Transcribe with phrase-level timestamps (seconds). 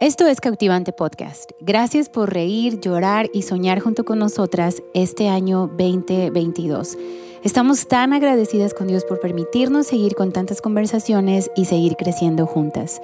[0.00, 1.50] Esto es Cautivante Podcast.
[1.60, 6.96] Gracias por reír, llorar y soñar junto con nosotras este año 2022.
[7.42, 13.02] Estamos tan agradecidas con Dios por permitirnos seguir con tantas conversaciones y seguir creciendo juntas.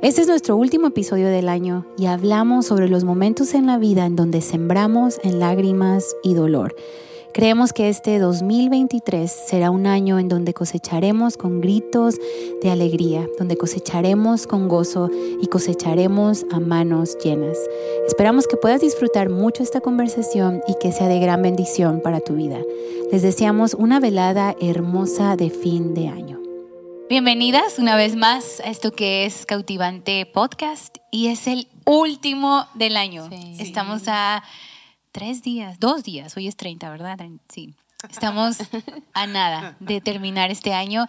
[0.00, 4.06] Este es nuestro último episodio del año y hablamos sobre los momentos en la vida
[4.06, 6.74] en donde sembramos en lágrimas y dolor
[7.32, 12.16] Creemos que este 2023 será un año en donde cosecharemos con gritos
[12.60, 15.08] de alegría, donde cosecharemos con gozo
[15.40, 17.56] y cosecharemos a manos llenas.
[18.08, 22.34] Esperamos que puedas disfrutar mucho esta conversación y que sea de gran bendición para tu
[22.34, 22.58] vida.
[23.12, 26.40] Les deseamos una velada hermosa de fin de año.
[27.08, 32.96] Bienvenidas una vez más a esto que es Cautivante Podcast y es el último del
[32.96, 33.28] año.
[33.58, 34.42] Estamos a
[35.12, 37.18] tres días, dos días, hoy es 30, ¿verdad?
[37.48, 37.74] Sí.
[38.08, 38.58] Estamos
[39.12, 41.06] a nada de terminar este año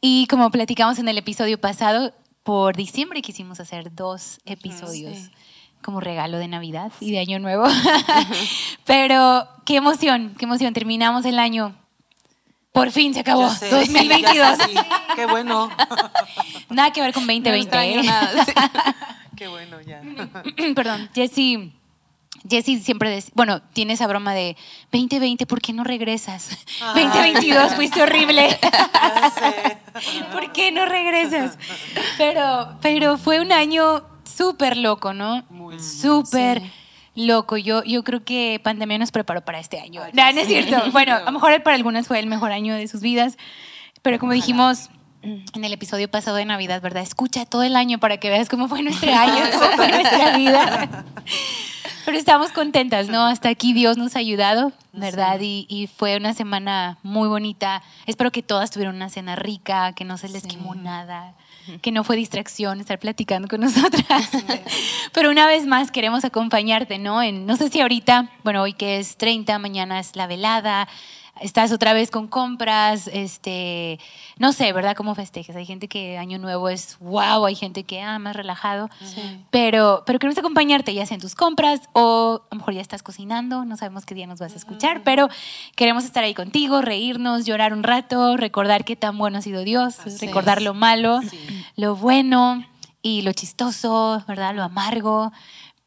[0.00, 5.30] y como platicamos en el episodio pasado, por diciembre quisimos hacer dos episodios.
[5.82, 7.64] como regalo de Navidad y de Año Nuevo.
[8.86, 10.72] Pero qué emoción, qué emoción.
[10.72, 11.74] Terminamos el año.
[12.70, 13.50] Por fin se acabó.
[13.70, 14.58] 2022.
[15.16, 15.70] Qué bueno.
[16.70, 17.78] Nada que ver con 2020.
[17.82, 18.02] ¿eh?
[19.36, 20.00] Qué bueno ya.
[20.74, 21.72] Perdón, Jessie
[22.48, 24.56] Jessie siempre, decía, bueno, tiene esa broma de
[24.92, 26.58] 2020, ¿por qué no regresas?
[26.94, 28.58] 2022, fuiste horrible.
[30.32, 31.58] ¿Por qué no regresas?
[32.18, 35.44] Pero, pero fue un año súper loco, ¿no?
[35.78, 36.62] Súper
[37.14, 37.56] loco.
[37.56, 40.02] Yo, yo creo que pandemia nos preparó para este año.
[40.12, 40.76] no, es cierto.
[40.92, 43.36] Bueno, a lo mejor para algunas fue el mejor año de sus vidas,
[44.02, 44.90] pero como dijimos
[45.22, 47.02] en el episodio pasado de Navidad, ¿verdad?
[47.02, 51.04] Escucha todo el año para que veas cómo fue nuestro año, cómo fue nuestra vida.
[52.04, 53.26] Pero estamos contentas, ¿no?
[53.26, 55.38] Hasta aquí Dios nos ha ayudado, ¿verdad?
[55.40, 57.82] Y, fue una semana muy bonita.
[58.06, 61.34] Espero que todas tuvieron una cena rica, que no se les quemó nada,
[61.80, 64.30] que no fue distracción estar platicando con nosotras.
[65.12, 67.22] Pero una vez más queremos acompañarte, ¿no?
[67.22, 70.88] En, no sé si ahorita, bueno, hoy que es 30, mañana es la velada
[71.40, 73.98] estás otra vez con compras, este,
[74.38, 74.94] no sé, ¿verdad?
[74.94, 75.56] ¿Cómo festejas?
[75.56, 78.90] Hay gente que año nuevo es wow, hay gente que, ah, más relajado,
[79.50, 83.02] pero, pero queremos acompañarte ya sea en tus compras o a lo mejor ya estás
[83.02, 85.28] cocinando, no sabemos qué día nos vas a escuchar, pero
[85.74, 89.96] queremos estar ahí contigo, reírnos, llorar un rato, recordar qué tan bueno ha sido Dios,
[90.20, 91.20] recordar lo malo,
[91.76, 92.64] lo bueno
[93.00, 94.54] y lo chistoso, ¿verdad?
[94.54, 95.32] Lo amargo,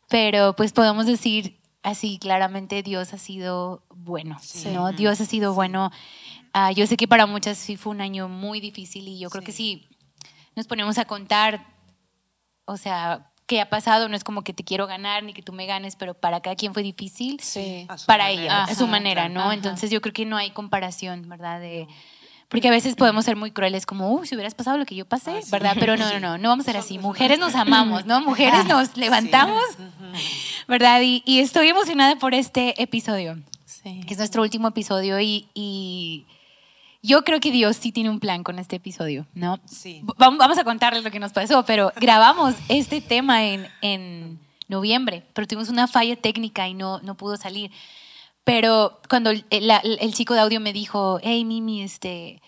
[0.10, 1.56] pero pues podemos decir
[1.86, 4.38] así claramente Dios ha sido bueno,
[4.74, 4.92] ¿no?
[4.92, 5.92] Dios ha sido bueno.
[6.52, 9.44] Ah, yo sé que para muchas sí fue un año muy difícil y yo creo
[9.44, 9.88] que sí
[10.56, 11.68] nos ponemos a contar,
[12.66, 15.54] o sea, qué ha pasado, no es como que te quiero ganar ni que tú
[15.54, 17.40] me ganes, pero para cada quien fue difícil,
[18.08, 19.52] para ella, a su manera, ¿no?
[19.52, 21.60] Entonces yo creo que no hay comparación, ¿verdad?
[21.60, 21.88] De,
[22.50, 25.06] porque a veces podemos ser muy crueles, como, uy, si hubieras pasado lo que yo
[25.06, 25.76] pasé, ¿verdad?
[25.80, 27.00] Pero no, no, no, no vamos a ser así.
[27.00, 28.22] Mujeres nos amamos, ¿no?
[28.22, 29.64] Mujeres nos levantamos,
[30.68, 31.02] ¿verdad?
[31.04, 33.38] Y, estoy emocionada por este episodio,
[33.84, 36.26] que es nuestro último episodio y,
[37.02, 39.60] yo creo que Dios sí tiene un plan con este episodio, ¿no?
[39.66, 40.02] Sí.
[40.18, 45.46] Vamos a contarles lo que nos pasó, pero grabamos este tema en, en noviembre, pero
[45.46, 47.70] tuvimos una falla técnica y no, no pudo salir.
[48.46, 52.42] Pero cuando el, chico de audio me dijo, hey, Mimi, este,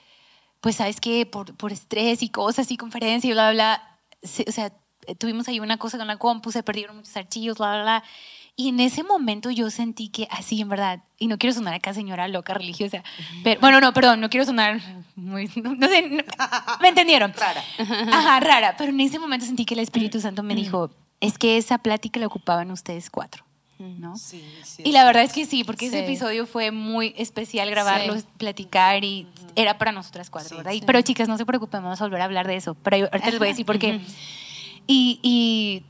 [0.62, 3.82] pues sabes que por, por, estrés y cosas y conferencia y bla, bla,
[4.22, 4.72] bla, o sea,
[5.16, 8.04] tuvimos ahí una cosa con la compu, se perdieron muchos archivos, bla, bla, bla.
[8.56, 11.96] Y en ese momento yo sentí que así, en verdad, y no quiero sonar acá
[11.96, 13.04] señora loca religiosa,
[13.44, 14.80] pero, bueno, no, perdón, no quiero sonar
[15.16, 16.24] muy, no, sé,
[16.82, 17.34] me entendieron.
[17.34, 17.64] Rara.
[18.12, 20.92] Ajá, rara, pero en ese momento sentí que el Espíritu Santo me dijo,
[21.22, 23.47] es que esa plática la ocupaban ustedes cuatro.
[23.80, 24.18] ¿No?
[24.18, 28.16] Sí, sí, y la verdad es que sí, porque ese episodio fue muy especial grabarlo,
[28.38, 30.74] platicar y era para nosotras cuatro, ¿verdad?
[30.86, 33.40] pero chicas, no se preocupen, vamos a volver a hablar de eso, pero ahorita les
[33.40, 34.02] voy a decir por qué.
[34.88, 35.84] Y, y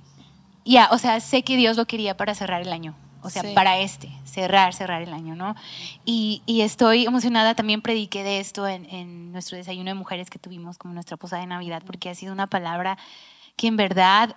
[0.66, 3.80] ya, o sea, sé que Dios lo quería para cerrar el año, o sea, para
[3.80, 5.56] este, cerrar, cerrar el año, ¿no?
[6.04, 10.40] Y, y estoy emocionada, también prediqué de esto en, en, nuestro desayuno de mujeres que
[10.40, 12.98] tuvimos como nuestra posada de Navidad, porque ha sido una palabra
[13.56, 14.36] que en verdad,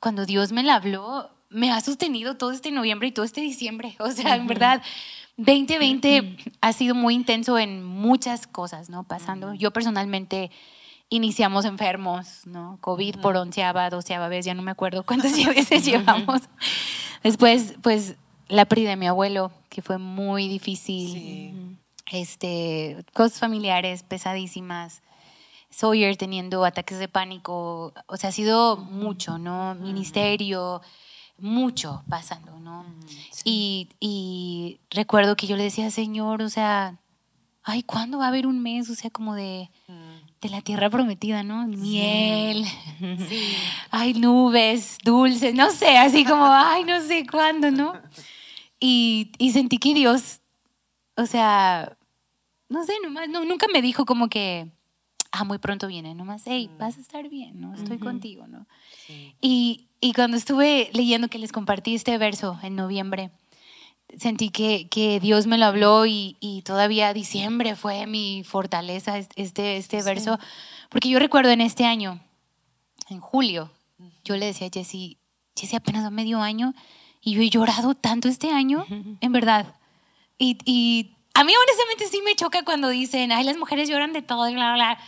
[0.00, 3.96] cuando Dios me la habló, me ha sostenido todo este noviembre y todo este diciembre.
[4.00, 4.82] O sea, en verdad,
[5.36, 9.04] 2020 ha sido muy intenso en muchas cosas, ¿no?
[9.04, 9.54] Pasando.
[9.54, 10.50] Yo personalmente
[11.08, 12.78] iniciamos enfermos, ¿no?
[12.80, 16.42] COVID por onceava, doceava vez, ya no me acuerdo cuántas veces llevamos.
[17.22, 18.16] Después, pues,
[18.48, 21.78] la pérdida de mi abuelo, que fue muy difícil.
[22.10, 25.02] Este, cosas familiares pesadísimas.
[25.70, 29.74] Sawyer teniendo ataques de pánico, o sea, ha sido mucho, ¿no?
[29.74, 30.82] Ministerio,
[31.38, 32.84] mucho pasando, ¿no?
[33.44, 36.98] y, y, recuerdo que yo le decía, Señor, o sea,
[37.62, 38.88] ay, ¿cuándo va a haber un mes?
[38.90, 39.70] O sea, como de,
[40.40, 41.66] de la tierra prometida, ¿no?
[41.66, 42.64] Miel,
[43.90, 47.94] hay nubes, dulces, no sé, así como, ay, no sé cuándo, ¿no?
[48.78, 50.40] Y, y sentí que Dios,
[51.16, 51.96] o sea,
[52.68, 54.70] no sé, nomás, no, nunca me dijo como que,
[55.32, 57.74] ah, muy pronto viene, nomás, hey, vas a estar bien, ¿no?
[57.74, 58.66] Estoy contigo, ¿no?
[59.40, 63.30] Y, y cuando estuve leyendo que les compartí este verso en noviembre,
[64.18, 69.76] sentí que, que Dios me lo habló y, y, todavía diciembre fue mi fortaleza este,
[69.76, 70.38] este verso,
[70.88, 72.20] porque yo recuerdo en este año,
[73.08, 73.70] en julio,
[74.24, 75.18] yo le decía a Jessie,
[75.56, 76.74] Jessie apenas a medio año
[77.20, 78.84] y yo he llorado tanto este año,
[79.20, 79.74] en verdad.
[80.38, 84.22] Y, y, a mí honestamente sí me choca cuando dicen, ay, las mujeres lloran de
[84.22, 84.98] todo y bla, bla.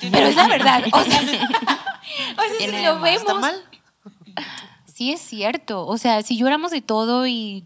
[0.00, 0.84] Pero es la verdad.
[0.92, 1.20] O sea,
[2.36, 3.20] o sea si lo vemos...
[3.20, 3.54] ¿Está mal?
[4.84, 5.86] Sí es cierto.
[5.86, 7.64] O sea, si lloramos de todo y...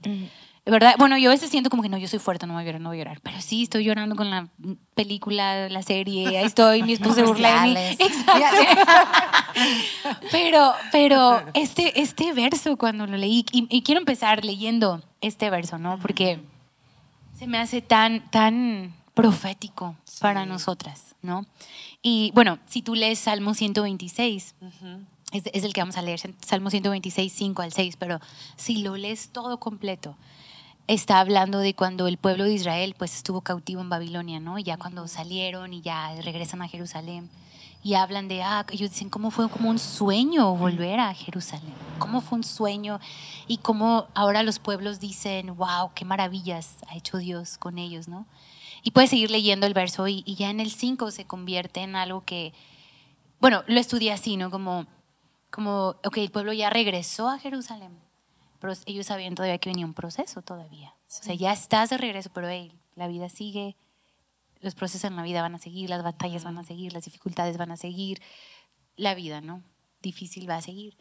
[0.67, 0.95] ¿Verdad?
[0.99, 2.81] Bueno, yo a veces siento como que no, yo soy fuerte, no voy a llorar,
[2.81, 3.21] no voy a llorar.
[3.23, 4.49] Pero sí, estoy llorando con la
[4.95, 7.77] película, la serie, ahí estoy, mi esposo se burla de mí.
[7.99, 8.85] Exacto.
[10.31, 15.99] pero, pero este, este verso cuando lo leí, y, quiero empezar leyendo este verso, ¿no?
[15.99, 16.41] Porque
[17.41, 21.47] se me hace tan, tan profético para nosotras, ¿no?
[22.03, 24.55] Y bueno, si tú lees Salmo 126,
[25.33, 28.21] es, es, el que vamos a leer, Salmo 126, 5 al 6, pero
[28.57, 30.19] si lo lees todo completo,
[30.87, 34.59] está hablando de cuando el pueblo de Israel pues estuvo cautivo en Babilonia, ¿no?
[34.59, 37.31] Ya cuando salieron y ya regresan a Jerusalén
[37.82, 41.75] y hablan de, ah, ellos dicen, ¿cómo fue como un sueño volver a Jerusalén?
[41.99, 43.00] ¿Cómo fue un sueño?
[43.47, 48.27] Y cómo ahora los pueblos dicen, wow, qué maravillas ha hecho Dios con ellos, ¿no?
[48.82, 51.97] Y puedes seguir leyendo el verso y, y ya en el 5 se convierte en
[51.97, 52.53] algo que,
[53.41, 54.50] bueno, lo estudié así, ¿no?
[54.50, 54.87] Como,
[55.50, 58.11] como, ok, el pueblo ya regresó a Jerusalén
[58.61, 60.94] pero ellos sabían todavía que venía un proceso todavía.
[61.09, 63.76] O sea, ya estás de regreso, pero hey, la vida sigue,
[64.61, 67.57] los procesos en la vida van a seguir, las batallas van a seguir, las dificultades
[67.57, 68.21] van a seguir,
[68.97, 69.62] la vida, ¿no?
[70.03, 70.97] Difícil va a seguir.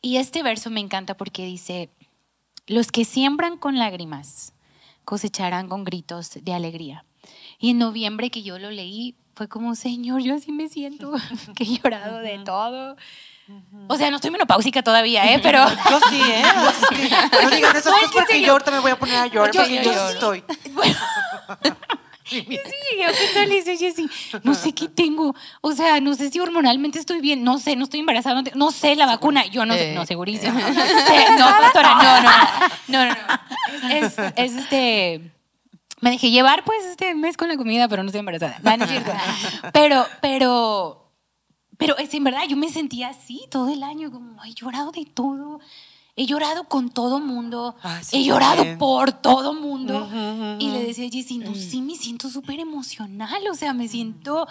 [0.00, 1.90] Y este verso me encanta porque dice,
[2.66, 4.52] los que siembran con lágrimas
[5.04, 7.04] cosecharán con gritos de alegría.
[7.58, 11.12] Y en noviembre que yo lo leí, fue como, Señor, yo así me siento,
[11.56, 12.96] que he llorado de todo,
[13.86, 15.40] o sea, no estoy menopáusica todavía, ¿eh?
[15.42, 15.64] Pero.
[15.90, 16.42] Yo sí, ¿eh?
[17.42, 19.82] no digan eso, es porque yo ahorita me voy a poner a llorar, yo, yo,
[19.82, 20.44] yo estoy.
[20.72, 20.96] Bueno.
[22.28, 22.44] Sí,
[22.90, 24.08] llegué a pensar, le dice Jessy,
[24.42, 27.84] no sé qué tengo, o sea, no sé si hormonalmente estoy bien, no sé, no
[27.84, 30.58] estoy embarazada, no, sé la vacuna, yo no sé, no, segurísimo.
[30.58, 31.94] No, pastora,
[32.88, 35.30] no, no, no, no, Es, es, este,
[36.00, 38.86] me dejé llevar pues este mes con la comida, pero no estoy embarazada, no, no.
[39.72, 41.08] Pero, pero
[41.78, 45.06] pero es en verdad, yo me sentía así todo el año, como he llorado de
[45.06, 45.60] todo.
[46.18, 47.76] He llorado con todo mundo.
[47.80, 50.08] Ah, he llorado por todo mundo.
[50.58, 53.40] Y le decía a Jessy, no, sí me siento súper emocional.
[53.48, 54.48] O sea, me siento.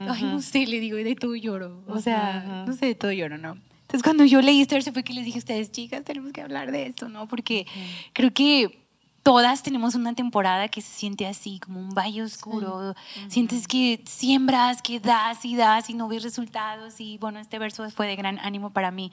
[0.00, 1.84] Ay, no sé, le digo, de todo lloro.
[1.86, 3.52] O sea, no sé, de todo lloro, ¿no?
[3.82, 6.72] Entonces, cuando yo leí esto, fue que les dije a ustedes, chicas, tenemos que hablar
[6.72, 7.28] de esto, ¿no?
[7.28, 7.68] Porque
[8.12, 8.85] creo que
[9.26, 12.94] todas tenemos una temporada que se siente así, como un valle oscuro.
[13.26, 17.00] Sientes que siembras, que das y das y no ves resultados.
[17.00, 19.10] Y bueno, este verso fue de gran ánimo para mí.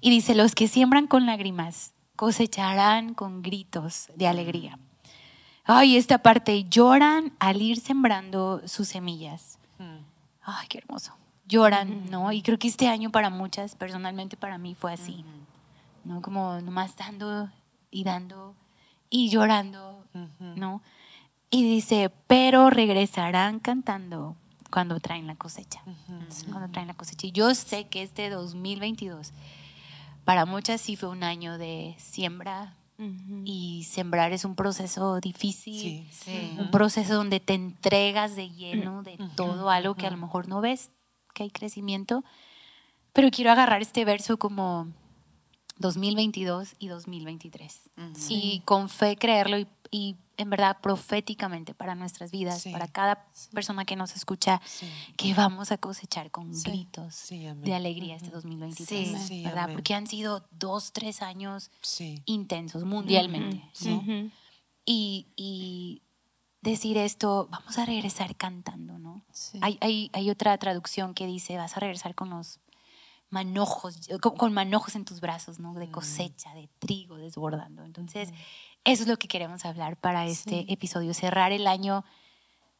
[0.00, 4.78] Y dice, los que siembran con lágrimas cosecharán con gritos de alegría.
[5.64, 9.58] Ay, esta parte, lloran al ir sembrando sus semillas.
[10.44, 11.12] Ay, qué hermoso.
[11.48, 12.30] Lloran, ¿no?
[12.30, 15.24] Y creo que este año para muchas, personalmente para mí fue así,
[16.04, 16.22] ¿no?
[16.22, 17.50] Como nomás dando
[17.90, 18.54] y dando
[19.10, 20.04] y llorando,
[20.38, 20.82] ¿no?
[21.50, 24.36] Y dice, pero regresarán cantando
[24.70, 25.82] cuando traen la cosecha.
[26.50, 27.26] Cuando traen la cosecha.
[27.26, 29.32] Y yo sé que este 2022,
[30.24, 32.76] para muchas sí fue un año de siembra.
[33.44, 36.08] Y sembrar es un proceso difícil,
[36.58, 40.62] un proceso donde te entregas de lleno de todo, algo que a lo mejor no
[40.62, 40.90] ves,
[41.34, 42.24] que hay crecimiento.
[43.12, 44.88] Pero quiero agarrar este verso como
[45.78, 47.90] 2022 y 2023.
[48.28, 49.58] Y con fe creerlo
[49.90, 54.60] y, en verdad proféticamente para nuestras vidas, para cada persona que nos escucha,
[55.16, 59.70] que vamos a cosechar con gritos de alegría este 2023, ¿verdad?
[59.72, 61.70] Porque han sido dos, tres años
[62.26, 63.62] intensos mundialmente.
[64.84, 66.02] y, y,
[66.62, 69.22] decir esto, vamos a regresar cantando, ¿no?
[69.60, 72.58] Hay, hay, hay otra traducción que dice, vas a regresar con los
[73.30, 75.74] manojos, con, manojos en tus brazos, ¿no?
[75.74, 75.90] De mm.
[75.90, 77.84] cosecha, de trigo desbordando.
[77.84, 78.30] Entonces,
[78.84, 82.04] eso es lo que queremos hablar para este episodio, cerrar el año,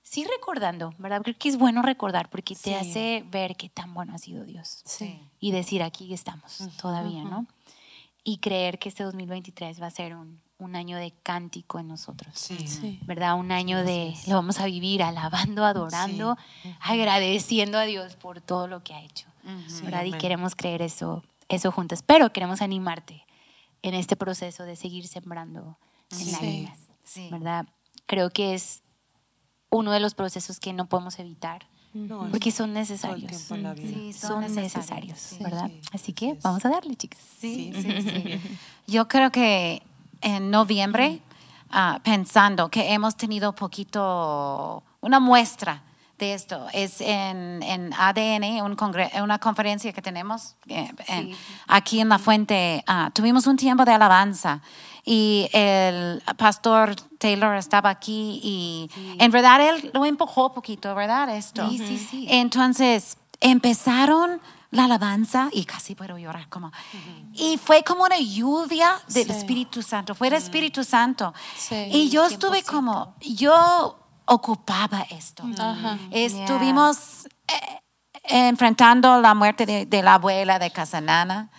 [0.02, 1.22] sí recordando, ¿verdad?
[1.22, 4.82] Creo que es bueno recordar porque te hace ver qué tan bueno ha sido Dios.
[4.84, 5.20] Sí.
[5.40, 7.46] Y decir, aquí estamos todavía, ¿no?
[8.22, 12.32] Y creer que este 2023 va a ser un, un año de cántico en nosotros.
[12.34, 13.00] Sí.
[13.04, 13.34] ¿Verdad?
[13.38, 16.36] Un año de, lo vamos a vivir alabando, adorando,
[16.80, 19.26] agradeciendo a Dios por todo lo que ha hecho.
[19.82, 20.04] ¿Verdad?
[20.04, 22.02] Y queremos creer eso, eso juntos.
[22.02, 23.24] Pero queremos animarte
[23.82, 25.78] en este proceso de seguir sembrando
[26.10, 26.30] en Sí.
[26.32, 26.78] lágrimas.
[27.04, 27.28] Sí.
[27.30, 27.66] ¿Verdad?
[28.06, 28.82] Creo que es
[29.70, 31.66] uno de los procesos que no podemos evitar.
[31.94, 33.32] No, Porque son necesarios.
[33.32, 35.38] Sí, son son necesarios, necesarios, sí.
[35.42, 35.68] ¿verdad?
[35.68, 36.42] Sí, Así que es.
[36.42, 37.20] vamos a darle, chicas.
[37.40, 38.40] Sí, Sí.
[38.86, 39.82] Yo creo que
[40.20, 41.22] en noviembre,
[41.70, 45.84] ah, pensando que hemos tenido poquito, una muestra
[46.18, 48.74] de esto, es en, en ADN, un
[49.22, 51.36] una conferencia que tenemos eh, en- Sí.
[51.66, 54.60] aquí en La Fuente, ah, tuvimos un tiempo de alabanza
[55.04, 61.28] y el pastor Taylor estaba aquí y en verdad él lo empujó poquito, ¿verdad?
[61.36, 61.68] Esto.
[61.68, 62.26] Sí, sí, sí.
[62.30, 66.72] Entonces empezaron la alabanza y casi puedo llorar como
[67.34, 69.32] y fue como una lluvia del Sí.
[69.32, 72.66] Enfrentando Santo fue el Espíritu Santo Sí, y yo estuve 100%.
[72.66, 75.98] como yo ocupaba esto Ajá.
[76.10, 77.80] estuvimos eh,
[78.24, 81.50] enfrentando la muerte de, de la abuela de Casanana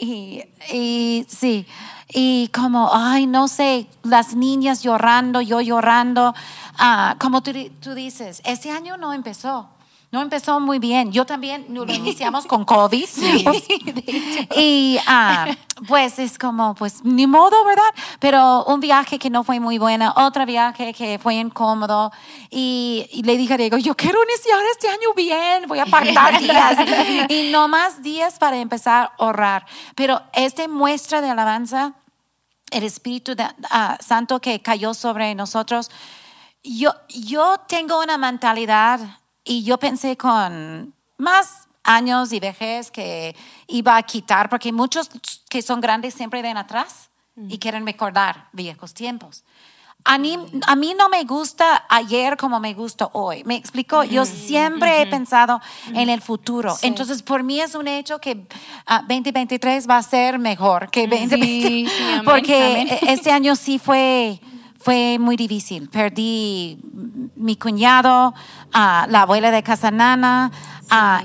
[0.00, 1.66] y, y sí,
[2.12, 6.34] y como, ay, no sé, las niñas llorando, yo llorando.
[6.78, 9.68] Ah, como tú, tú dices, este año no empezó.
[10.14, 11.10] No empezó muy bien.
[11.10, 13.04] Yo también lo iniciamos con COVID.
[14.56, 15.48] y ah,
[15.88, 17.82] pues es como, pues ni modo, ¿verdad?
[18.20, 22.12] Pero un viaje que no fue muy buena, otro viaje que fue incómodo.
[22.48, 26.38] Y, y le dije a Diego, yo quiero iniciar este año bien, voy a apartar
[26.40, 26.78] días.
[27.28, 29.66] y no más días para empezar a ahorrar.
[29.96, 31.94] Pero esta muestra de alabanza,
[32.70, 35.90] el Espíritu de- ah, Santo que cayó sobre nosotros,
[36.62, 39.00] yo, yo tengo una mentalidad
[39.44, 43.36] y yo pensé con más años y vejez que
[43.66, 45.10] iba a quitar, porque muchos
[45.48, 47.10] que son grandes siempre ven atrás
[47.48, 49.44] y quieren recordar viejos tiempos.
[50.06, 53.42] A mí, a mí no me gusta ayer como me gusta hoy.
[53.44, 54.04] ¿Me explico?
[54.04, 55.62] Yo siempre he pensado
[55.94, 56.76] en el futuro.
[56.82, 58.46] Entonces, por mí es un hecho que
[58.86, 61.68] ah, 2023 va a ser mejor que 2020.
[61.68, 62.88] sí, amén, porque amén.
[62.90, 64.38] e- este año sí fue,
[64.84, 65.88] fue muy difícil.
[65.88, 66.78] Perdí
[67.36, 68.34] mi cuñado,
[68.72, 70.50] la abuela de Casanana.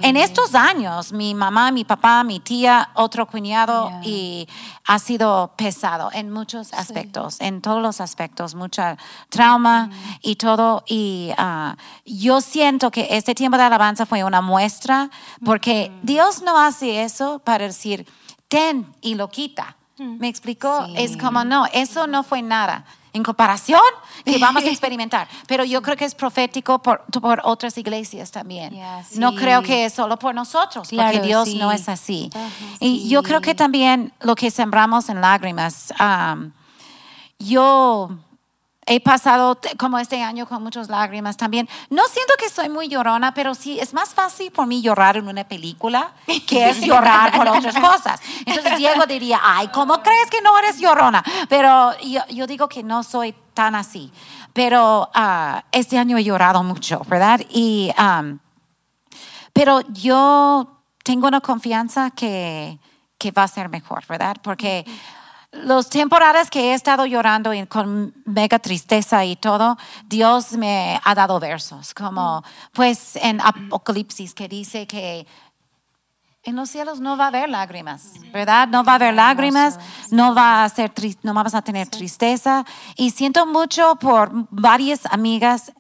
[0.02, 4.02] En estos años, mi mamá, mi papá, mi tía, otro cuñado, Yeah.
[4.04, 4.48] y
[4.88, 8.98] ha sido pesado en muchos aspectos, en todos los aspectos, mucha
[9.28, 9.90] trauma
[10.22, 10.84] y todo.
[10.88, 11.76] Y ah,
[12.06, 15.10] yo siento que este tiempo de alabanza fue una muestra,
[15.44, 18.08] porque Dios no hace eso para decir,
[18.48, 19.76] ten y lo quita.
[19.98, 20.86] ¿Me explicó?
[20.86, 20.94] Sí.
[20.96, 22.86] Es como, no, eso no fue nada.
[23.12, 23.82] En comparación,
[24.24, 25.28] que vamos a experimentar.
[25.48, 28.80] Pero yo creo que es profético por, por otras iglesias también.
[29.16, 29.38] No sí.
[29.38, 31.58] creo que es solo por nosotros, porque Claro, Dios sí.
[31.58, 32.30] no es así.
[32.80, 36.52] y yo creo que también lo que sembramos en lágrimas, um,
[37.40, 38.10] yo
[38.90, 41.70] he pasado como este año con muchas lágrimas también.
[41.92, 45.28] No siento que soy muy llorona, pero sí es más fácil por mí llorar en
[45.28, 46.12] una película
[46.48, 48.20] que es llorar por otras cosas.
[48.46, 51.24] Entonces Diego diría, ay, ¿cómo crees que no eres llorona?
[51.48, 54.12] Pero yo, yo digo que no soy tan así.
[54.54, 57.42] Pero ah, este año he llorado mucho, ¿verdad?
[57.52, 58.40] Y, um,
[59.54, 62.80] pero yo tengo una confianza que,
[63.20, 64.38] que va a ser mejor, ¿verdad?
[64.42, 64.84] Porque
[65.52, 71.16] las temporadas que he estado llorando y con mega tristeza y todo, Dios me ha
[71.16, 75.26] dado versos, como pues en Apocalipsis que dice que
[76.44, 78.68] en los cielos no va a haber lágrimas, ¿verdad?
[78.68, 79.78] No va a haber lágrimas,
[80.10, 80.92] no va a ser
[81.24, 82.66] no vas a tener tristeza
[82.96, 85.74] y siento mucho por varias amigas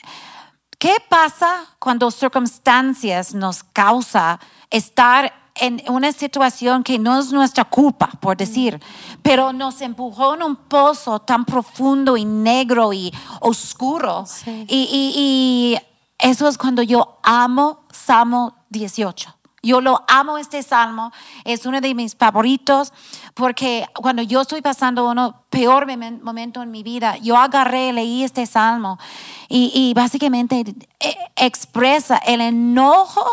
[0.80, 8.08] ¿Qué pasa cuando circunstancias nos causa estar en una situación que no es nuestra culpa,
[8.20, 8.80] por decir,
[9.22, 14.26] pero nos empujó en un pozo tan profundo y negro y oscuro?
[14.26, 14.66] Sí.
[14.68, 15.78] Y, y- y
[16.18, 19.36] eso es cuando yo amo Salmo 18.
[19.62, 21.12] Yo lo amo este salmo,
[21.44, 22.94] es uno de mis favoritos
[23.34, 28.24] porque cuando yo estoy pasando uno peor momen- momento en mi vida, yo agarré, leí
[28.24, 28.98] este salmo
[29.50, 30.64] y, y básicamente
[31.02, 33.26] eh, expresa el enojo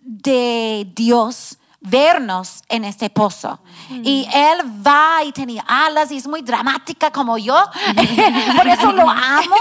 [0.00, 3.58] de Dios vernos en este pozo.
[3.90, 7.56] Y él va y tenía alas y es muy dramática como yo.
[8.56, 9.56] Por eso lo amo.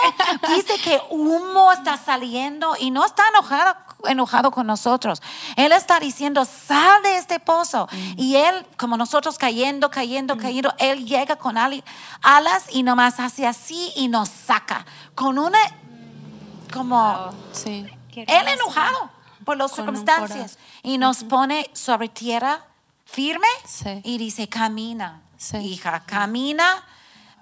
[0.56, 5.22] Dice que humo está saliendo y no está enojado, enojado con nosotros.
[5.56, 7.88] Él está diciendo, sal de este pozo.
[8.18, 13.94] Y él, como nosotros cayendo, cayendo, cayendo, él llega con alas y nomás hace así
[13.96, 14.86] y nos saca.
[15.16, 15.60] Con una,
[16.74, 17.32] como...
[17.54, 17.86] Sí.
[18.16, 19.10] Él enojado
[19.50, 22.64] por las Con circunstancias y nos pone sobre tierra
[23.04, 24.00] firme Sí.
[24.04, 25.58] y dice, camina, Sí.
[25.58, 26.84] hija, camina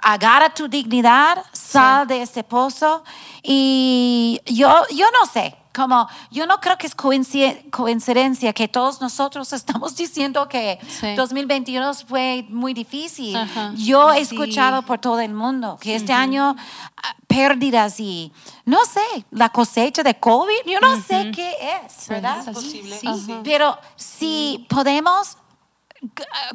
[0.02, 3.04] agarra tu dignidad, sal de este pozo.
[3.44, 9.54] Y yo, yo no sé, como yo no creo que es coincidencia que todos nosotros
[9.62, 10.80] estamos diciendo que
[11.16, 13.38] 2022 fue muy difícil.
[13.76, 18.32] Yo he escuchado por todo el mundo que este año ah, pérdidas y
[18.66, 21.54] no sé, la cosecha de COVID, yo no sé qué
[21.86, 22.40] es, ¿verdad?
[22.40, 23.00] Es posible.
[23.44, 25.38] Pero si podemos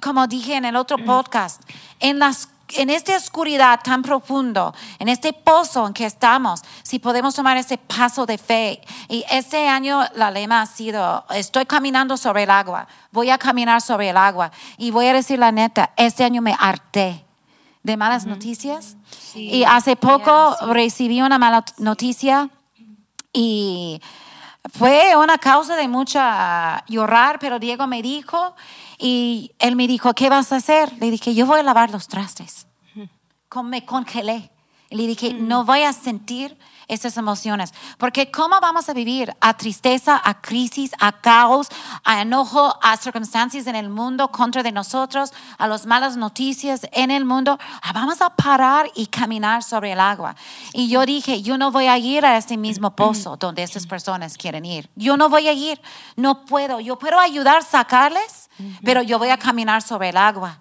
[0.01, 1.63] como dije en el otro podcast,
[2.01, 7.35] en las en esta oscuridad tan profundo, en este pozo en que estamos, si podemos
[7.35, 8.81] tomar ese paso de fe.
[9.09, 13.81] Y este año la lema ha sido, estoy caminando sobre el agua, voy a caminar
[13.81, 14.53] sobre el agua.
[14.79, 17.25] Y voy a decir la neta, este año me harté
[17.83, 18.97] de malas noticias.
[19.35, 22.51] y hace poco recibí una mala noticia
[23.33, 24.01] y
[24.71, 28.55] fue una causa de mucha llorar, pero Diego me dijo,
[28.99, 30.93] y él me dijo, ¿qué vas a hacer?
[31.01, 32.67] Le dije, yo voy a lavar los trastes.
[33.65, 34.51] Me congelé.
[34.91, 36.57] Le dije, no voy a sentir
[36.93, 37.73] esas emociones.
[37.99, 39.35] Porque ¿cómo vamos a vivir?
[39.41, 41.69] A tristeza, a crisis, a caos,
[42.05, 47.11] a enojo, a circunstancias en el mundo contra de nosotros, a las malas noticias en
[47.11, 47.59] el mundo.
[47.83, 50.37] Ah, vamos a parar y caminar sobre el agua.
[50.73, 54.37] Y yo dije, yo no voy a ir a este mismo pozo donde estas personas
[54.37, 54.91] quieren ir.
[54.95, 55.81] Yo no voy a ir.
[56.17, 56.81] No puedo.
[56.81, 58.51] Yo puedo ayudar a sacarles,
[58.85, 60.59] pero yo voy a caminar sobre el agua.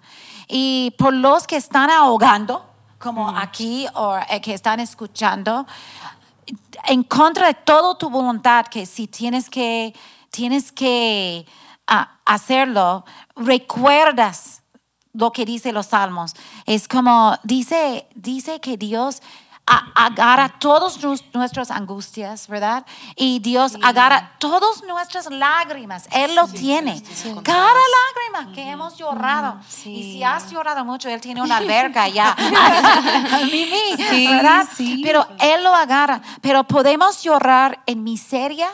[0.48, 2.72] Y por los que están ahogando,
[3.02, 5.66] como aquí o eh, que están escuchando,
[6.86, 9.94] en contra de toda tu voluntad, que si tienes que,
[10.30, 11.46] tienes que
[11.86, 13.04] ah, hacerlo,
[13.36, 14.62] recuerdas
[15.12, 16.34] lo que dice los salmos.
[16.66, 19.22] Es como, dice, dice que Dios
[19.94, 20.98] agarra todas
[21.32, 22.84] nuestras angustias, ¿verdad?
[23.16, 26.08] Y Dios agarra todas nuestras lágrimas.
[26.12, 27.02] Él lo tiene.
[27.42, 29.58] Cada lágrima que hemos llorado.
[29.84, 32.34] Y si has llorado mucho, Él tiene una alberca ya.
[34.30, 34.66] ¿verdad?
[35.02, 36.20] Pero Él lo agarra.
[36.40, 38.68] Pero podemos llorar en miseria,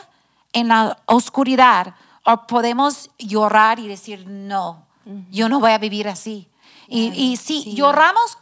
[0.53, 4.85] en la oscuridad, o podemos llorar y decir, no,
[5.31, 6.47] yo no voy a vivir así.
[6.87, 8.37] Y, y si lloramos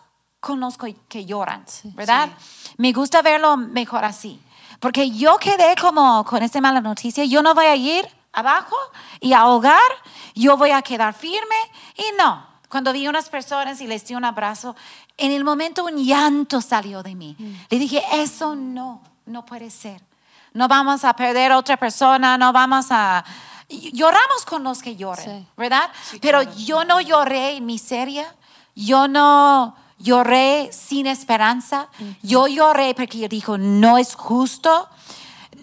[0.48, 2.30] conozco que lloran, ¿verdad?
[2.78, 4.40] Me gusta verlo mejor así.
[4.80, 8.78] Porque yo quedé como con esta mala noticia, yo no voy a ir abajo
[9.20, 9.92] y ahogar,
[10.36, 11.58] yo voy a quedar firme
[11.98, 12.48] y no.
[12.70, 14.74] Cuando vi unas personas y les di un abrazo,
[15.18, 17.36] en el momento un llanto salió de mí.
[17.38, 17.54] Mm.
[17.70, 20.02] Le dije, eso no, no puede ser.
[20.54, 23.24] No vamos a perder a otra persona, no vamos a...
[23.68, 25.92] Lloramos con los que lloran, ¿verdad?
[26.22, 28.34] Pero yo no lloré en miseria,
[28.76, 31.90] yo no lloré sin esperanza.
[32.22, 34.90] Yo lloré porque yo dijo, no es justo,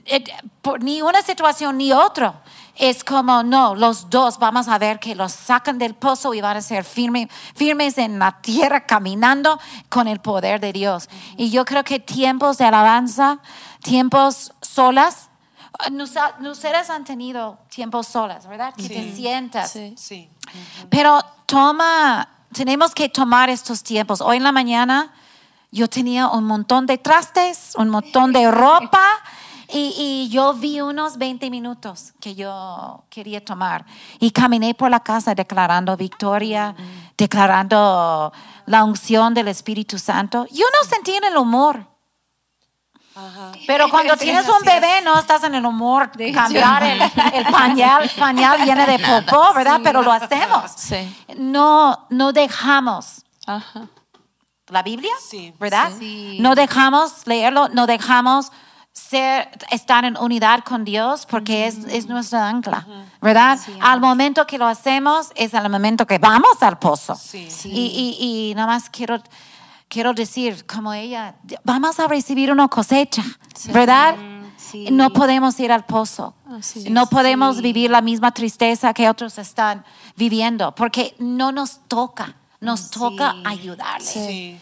[0.06, 0.24] eh,
[0.62, 2.42] por ni una situación ni otra.
[2.76, 6.56] Es como, no, los dos vamos a ver que los sacan del pozo y van
[6.56, 11.08] a ser firme, firmes en la tierra caminando con el poder de Dios.
[11.36, 13.38] Y yo creo que tiempos de alabanza,
[13.80, 15.30] tiempos solas,
[16.40, 18.74] ustedes han tenido tiempos solas, ¿verdad?
[18.74, 19.70] Que te sientas.
[19.70, 19.94] Sí.
[19.96, 20.30] sí.
[20.90, 24.22] Pero toma tenemos que tomar estos tiempos.
[24.22, 25.12] Hoy en la mañana
[25.70, 29.02] yo tenía un montón de trastes, un montón de ropa
[29.68, 33.84] y, yo vi unos 20 minutos que yo quería tomar
[34.20, 36.76] y caminé por la casa declarando victoria,
[37.18, 38.32] declarando
[38.66, 40.46] la unción del Espíritu Santo.
[40.52, 41.93] Yo no sentí en el humor.
[43.66, 46.98] Pero cuando tienes un bebé no estás en el humor de cambiar el,
[47.50, 49.80] pañal, pañal viene de popó, ¿verdad?
[49.82, 50.72] Pero lo hacemos.
[51.36, 53.24] No, no dejamos.
[54.68, 55.12] La Biblia,
[55.60, 55.92] ¿verdad?
[56.40, 58.50] No dejamos leerlo, no dejamos
[58.92, 62.86] ser, estar en unidad con Dios porque es, es, nuestra ancla,
[63.20, 63.58] ¿verdad?
[63.80, 67.18] al momento que lo hacemos es al momento que vamos al pozo.
[67.32, 68.16] Y, y,
[68.50, 69.20] y nada más quiero
[69.88, 73.22] quiero decir, como ella, vamos a recibir una cosecha,
[73.72, 74.16] ¿verdad?
[74.90, 76.34] No podemos ir al pozo.
[76.90, 79.84] no podemos vivir la misma tristeza que otros están
[80.16, 82.36] viviendo, porque no nos toca.
[82.60, 84.16] Nos toca ayudarles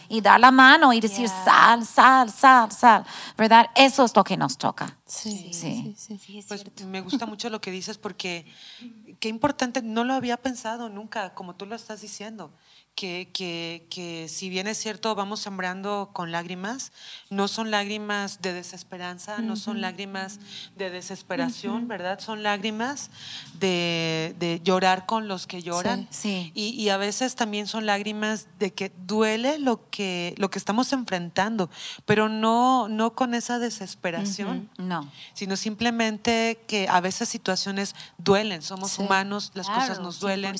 [0.09, 3.05] y dar la mano y decir sal, sal, sal, sal,
[3.37, 3.67] ¿verdad?
[3.75, 4.97] Eso es lo que nos toca.
[5.05, 5.95] Sí, sí.
[6.49, 8.45] Pues me gusta mucho lo que dices porque
[9.21, 12.51] qué importante, no lo había pensado nunca, como tú lo estás diciendo
[12.95, 16.91] que, que, que, si bien es cierto, vamos sembrando con lágrimas,
[17.29, 20.39] no son lágrimas de desesperanza, no son lágrimas
[20.75, 22.19] de desesperación, ¿verdad?
[22.19, 23.09] Son lágrimas
[23.59, 26.07] de, de, llorar con los que lloran.
[26.11, 30.59] Sí, Y, y, a veces también son lágrimas de que duele lo que, lo que
[30.59, 31.69] estamos enfrentando,
[32.05, 35.11] pero no, no con esa desesperación, no.
[35.33, 40.55] sino simplemente que a veces situaciones duelen, somos humanos, las cosas nos duelen.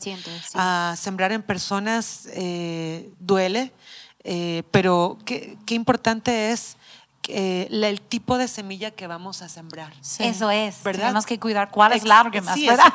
[0.55, 3.71] A sembrar en personas eh, duele.
[4.25, 6.77] Eh, pero qué, qué importante es
[7.27, 9.93] eh, la- el tipo de semilla que vamos a sembrar.
[10.19, 10.81] Eso es.
[10.83, 11.03] ¿Verdad?
[11.03, 12.91] Tenemos que cuidar cuáles Ex- lágrimas, sí, ¿verdad?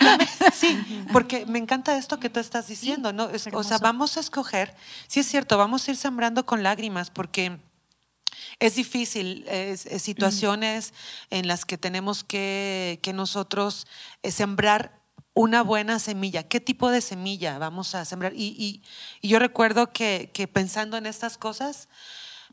[0.55, 0.79] Sí,
[1.12, 3.29] porque me encanta esto que tú estás diciendo, ¿no?
[3.31, 4.75] Es- o sea, vamos a escoger,
[5.07, 7.59] sí es cierto, vamos a ir sembrando con lágrimas porque
[8.61, 10.93] es difícil, es- es situaciones
[11.31, 13.87] en las que tenemos que, que nosotros
[14.23, 14.98] eh, sembrar
[15.38, 16.48] una buena semilla.
[16.48, 18.33] ¿Qué tipo de semilla vamos a sembrar?
[18.35, 18.83] Y,
[19.22, 21.88] yo recuerdo que pensando en estas cosas,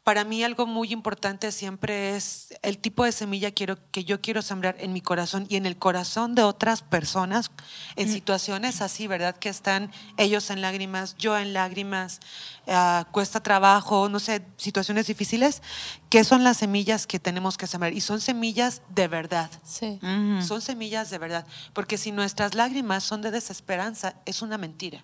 [0.06, 4.44] para mí algo muy importante siempre es el tipo de semilla quiero, que yo quiero
[4.44, 7.50] sembrar en mi corazón y en el corazón de otras personas
[7.96, 9.36] en situaciones así, ¿verdad?
[9.36, 12.20] Que están ellos en lágrimas, yo en lágrimas,
[12.68, 15.64] ah, cuesta trabajo, no sé, situaciones difíciles.
[16.12, 17.92] ¿Qué son las semillas que tenemos que sembrar?
[17.92, 19.50] Y son semillas de verdad.
[19.64, 20.00] Sí.
[20.46, 21.48] Son semillas de verdad.
[21.74, 25.04] Porque si nuestras lágrimas son de desesperanza, es una mentira.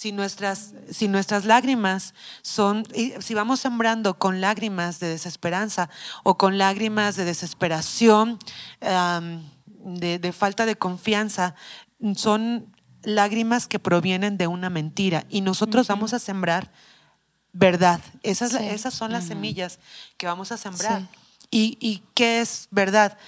[0.00, 2.84] Si nuestras, si nuestras lágrimas son,
[3.20, 5.90] si vamos sembrando con lágrimas de desesperanza
[6.22, 8.38] o con lágrimas de desesperación,
[8.80, 11.54] de, de falta de confianza,
[12.16, 16.72] son lágrimas que provienen de una mentira y nosotros vamos a sembrar
[17.52, 18.00] verdad.
[18.22, 18.58] Esas, Sí.
[18.70, 19.80] esas son las semillas
[20.16, 21.02] que vamos a sembrar.
[21.02, 21.08] Sí.
[21.50, 23.18] ¿Y, ¿Y qué es verdad?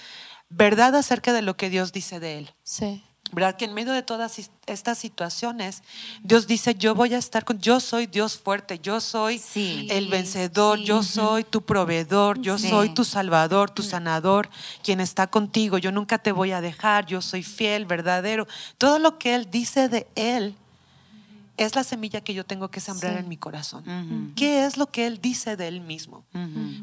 [0.49, 2.49] Verdad acerca de lo que Dios dice de Él.
[2.63, 3.03] Sí.
[3.33, 3.55] ¿Verdad?
[3.55, 5.81] Que en medio de todas estas situaciones,
[6.21, 9.87] Dios dice, yo voy a estar con, yo soy Dios fuerte, yo soy Sí.
[9.89, 12.69] el vencedor, yo soy tu proveedor, yo Sí.
[12.69, 14.49] soy tu salvador, tu sanador,
[14.83, 18.47] quien está contigo, yo nunca te voy a dejar, yo soy fiel, verdadero.
[18.77, 20.55] Todo lo que Él dice de Él
[21.57, 23.19] es la semilla que yo tengo que sembrar Sí.
[23.19, 24.33] en mi corazón.
[24.35, 26.25] ¿Qué es lo que Él dice de Él mismo?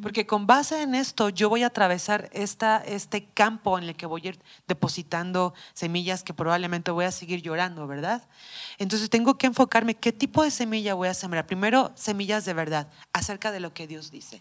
[0.02, 4.06] Porque con base en esto yo voy a atravesar esta, este campo en el que
[4.06, 8.22] voy a ir depositando semillas que probablemente voy a seguir llorando, ¿verdad?
[8.78, 11.46] Entonces tengo que enfocarme qué tipo de semilla voy a sembrar.
[11.46, 14.40] Primero, semillas de verdad acerca de lo que Dios dice.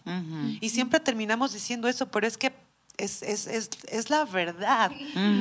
[0.60, 2.52] Y siempre terminamos diciendo eso, pero es que
[3.02, 4.90] es, es, es, es la verdad,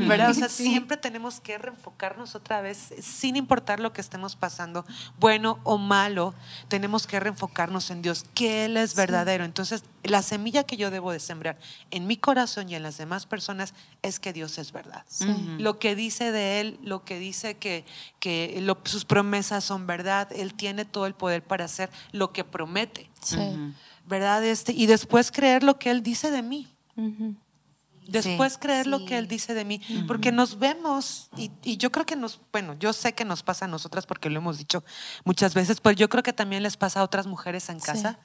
[0.08, 0.32] ¿verdad?
[0.32, 4.86] O sea, siempre tenemos que reenfocarnos otra vez, sin importar lo que estemos pasando,
[5.20, 6.34] bueno o malo,
[6.68, 9.44] tenemos que reenfocarnos en Dios, que Él es verdadero.
[9.46, 11.58] Entonces, la semilla que yo debo de sembrar
[11.92, 15.04] en mi corazón y en las demás personas es que Dios es verdad.
[15.58, 17.86] Lo que dice de Él, lo que dice que,
[18.20, 22.44] que lo- sus promesas son verdad, Él tiene todo el poder para hacer lo que
[22.44, 23.38] promete, Sí.
[24.08, 24.44] ¿verdad?
[24.46, 26.68] Este, y después creer lo que Él dice de mí.
[28.12, 32.06] Después creer lo que Él dice de mí, porque nos vemos, y, y yo creo
[32.06, 34.84] que nos, bueno, yo sé que nos pasa a nosotras porque lo hemos dicho
[35.24, 38.20] muchas veces, pero yo creo que también les pasa a otras mujeres en casa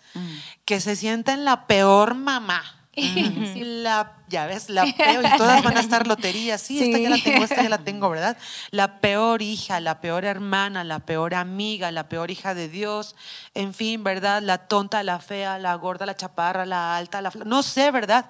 [0.64, 2.83] que se sienten la peor mamá.
[2.96, 6.60] La, ya ves, la peor, y todas van a estar loterías.
[6.60, 8.36] Sí, esta ya la tengo, esta ya la tengo, ¿verdad?
[8.70, 13.16] La peor hija, la peor hermana, la peor amiga, la peor hija de Dios,
[13.54, 14.42] en fin, ¿verdad?
[14.42, 18.26] La tonta, la fea, la gorda, la chaparra, la alta, la no sé, ¿verdad?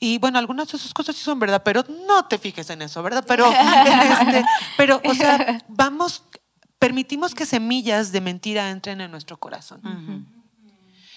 [0.00, 3.02] Y bueno, algunas de esas cosas sí son verdad, pero no te fijes en eso,
[3.02, 3.24] ¿verdad?
[3.26, 3.50] Pero,
[4.20, 4.44] este,
[4.76, 6.22] pero, o sea, vamos,
[6.78, 10.26] permitimos que semillas de mentira entren en nuestro corazón.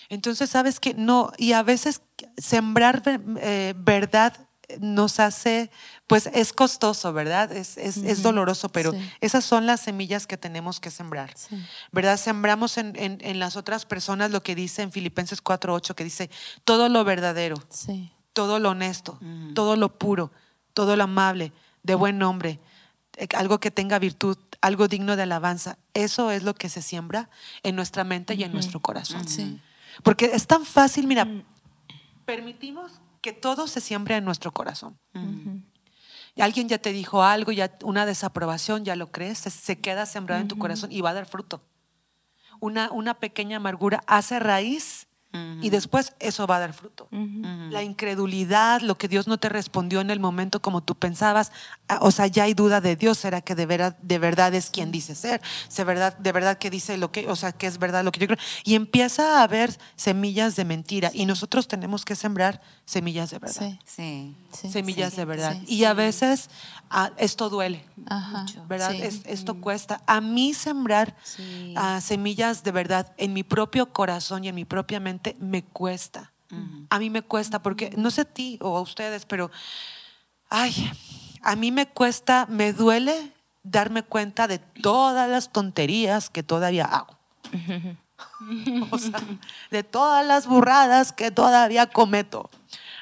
[0.10, 2.02] Entonces, sabes que no, y a veces
[2.38, 3.02] sembrar
[3.42, 4.34] eh, verdad
[4.80, 5.72] nos hace,
[6.06, 7.52] pues es costoso, ¿verdad?
[7.52, 9.12] Es, es, es doloroso, pero Sí.
[9.20, 11.60] esas son las semillas que tenemos que sembrar, Sí.
[11.92, 12.18] ¿verdad?
[12.18, 16.30] Sembramos en, en- en las otras personas lo que dice en Filipenses 4.8, que dice,
[16.66, 18.12] todo lo verdadero, Sí.
[18.34, 19.20] todo lo honesto,
[19.56, 20.32] todo lo puro,
[20.76, 22.60] todo lo amable, de buen nombre,
[23.18, 25.80] eh, algo que tenga virtud, algo digno de alabanza.
[25.96, 27.30] Eso es lo que se siembra
[27.64, 29.28] en nuestra mente y en nuestro corazón.
[29.28, 29.60] Sí.
[30.04, 31.28] Porque es tan fácil, mira,
[32.26, 34.98] permitimos que todo se siembre en nuestro corazón.
[36.36, 40.06] Y Alguien ya te dijo algo, ya una desaprobación, ya lo crees, se, se queda
[40.06, 41.62] sembrado en tu corazón y va a dar fruto.
[42.62, 45.09] Una, una pequeña amargura hace raíz
[45.62, 47.08] y después eso va a dar fruto.
[47.70, 51.52] La incredulidad, lo que Dios no te respondió en el momento como tú pensabas,
[51.88, 54.70] ah, o sea, ya hay duda de Dios, ¿será que de verdad, de verdad es
[54.70, 55.42] quien dice ser?
[55.68, 58.20] ¿Se verdad, ¿De verdad que dice lo que, o sea, que es verdad lo que
[58.22, 58.40] yo creo?
[58.64, 63.62] Y empieza a haber semillas de mentira y nosotros tenemos que sembrar semillas de verdad.
[63.62, 63.80] Sí.
[63.86, 64.36] Sí.
[64.52, 64.72] Sí.
[64.72, 65.56] Semillas de verdad.
[65.68, 66.50] sí, y a veces
[66.90, 67.86] ah, esto duele.
[68.08, 68.46] Ajá.
[68.68, 68.92] ¿verdad?
[68.92, 69.02] Sí.
[69.04, 70.02] Es- esto cuesta.
[70.08, 71.76] A mí sembrar Sí.
[71.78, 76.32] ah, semillas de verdad en mi propio corazón y en mi propia mente me cuesta.
[76.90, 79.52] A mí me cuesta porque, no sé a ti o a ustedes, pero,
[80.50, 80.92] ay,
[81.44, 87.18] a mí me cuesta, me duele darme cuenta de todas las tonterías que todavía hago.
[88.92, 89.22] o sea,
[89.70, 92.50] de todas las burradas que todavía cometo.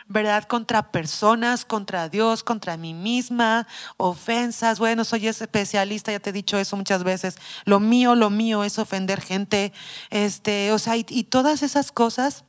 [0.08, 0.46] ¿Verdad?
[0.46, 3.68] Contra personas, contra Dios, contra mí misma,
[3.98, 4.80] ofensas.
[4.80, 7.38] Bueno, soy especialista, ya te he dicho eso muchas veces.
[7.66, 9.74] Lo mío, lo mío es ofender gente.
[10.10, 12.46] Este, o sea, y, todas esas cosas,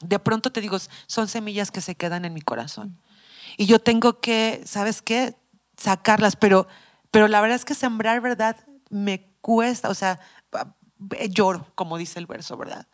[0.00, 2.98] de pronto te digo, son semillas que se quedan en mi corazón.
[3.56, 5.36] Y yo tengo que, ¿sabes qué?
[5.76, 6.66] Sacarlas, pero,
[7.10, 8.56] pero la verdad es que sembrar, ¿verdad?
[8.90, 10.20] Me cuesta, o sea,
[11.30, 12.86] lloro, como dice el verso, ¿verdad?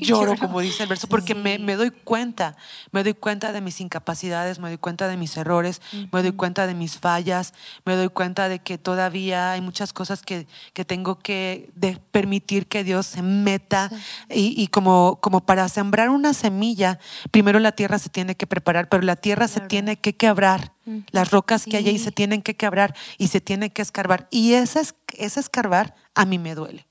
[0.00, 2.56] Lloro, como dice el verso, porque me, me, doy cuenta,
[2.92, 5.80] me doy cuenta de mis incapacidades, me doy cuenta de mis errores,
[6.12, 10.22] me doy cuenta de mis fallas, me doy cuenta de que todavía hay muchas cosas
[10.22, 13.90] que, que tengo que de permitir que Dios se meta
[14.28, 16.98] y, y, como, como para sembrar una semilla,
[17.30, 20.72] primero la tierra se tiene que preparar, pero la tierra se tiene que quebrar.
[21.10, 24.26] Las rocas que hay ahí se tienen que quebrar y se tienen que escarbar.
[24.30, 24.80] Y ese,
[25.18, 26.87] ese escarbar a mí me duele.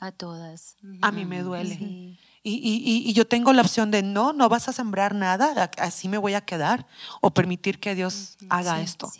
[0.00, 0.76] A todas.
[1.02, 2.18] A mí me duele.
[2.42, 6.06] Y, y, y, yo tengo la opción de no, no vas a sembrar nada, así
[6.06, 6.86] me voy a quedar,
[7.20, 9.10] o permitir que Dios haga esto.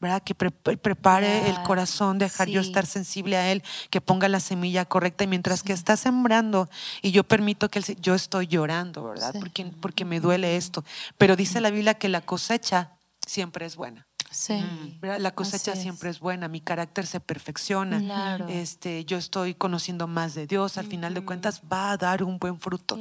[0.00, 0.22] ¿Verdad?
[0.24, 5.22] Que prepare el corazón, dejar yo estar sensible a Él, que ponga la semilla correcta.
[5.22, 6.68] Y mientras que está sembrando,
[7.00, 9.36] y yo permito que Él, yo estoy llorando, ¿verdad?
[9.38, 10.84] Porque, porque me duele esto.
[11.16, 12.90] Pero dice la Biblia que la cosecha
[13.24, 14.08] siempre es buena.
[14.30, 14.54] Sí.
[14.54, 15.06] Mm.
[15.18, 18.38] La cosecha siempre es buena, mi carácter se perfecciona.
[18.48, 22.38] Este, yo estoy conociendo más de Dios, al final de cuentas va a dar un
[22.38, 22.98] buen fruto.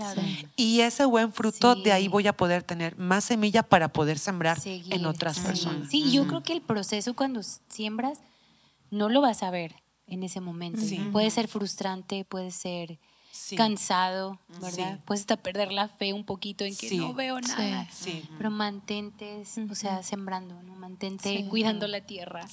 [0.55, 4.57] Y ese buen fruto de ahí voy a poder tener más semilla para poder sembrar
[4.65, 5.89] en otras personas.
[5.89, 8.19] Sí, yo creo que el proceso cuando siembras
[8.89, 9.75] no lo vas a ver
[10.07, 10.81] en ese momento.
[11.11, 12.99] Puede ser frustrante, puede ser
[13.55, 14.99] cansado, ¿verdad?
[15.05, 17.87] Puedes hasta perder la fe un poquito en que no veo nada.
[18.37, 20.75] Pero mantente, o sea, sembrando, ¿no?
[20.75, 22.45] Mantente cuidando la tierra.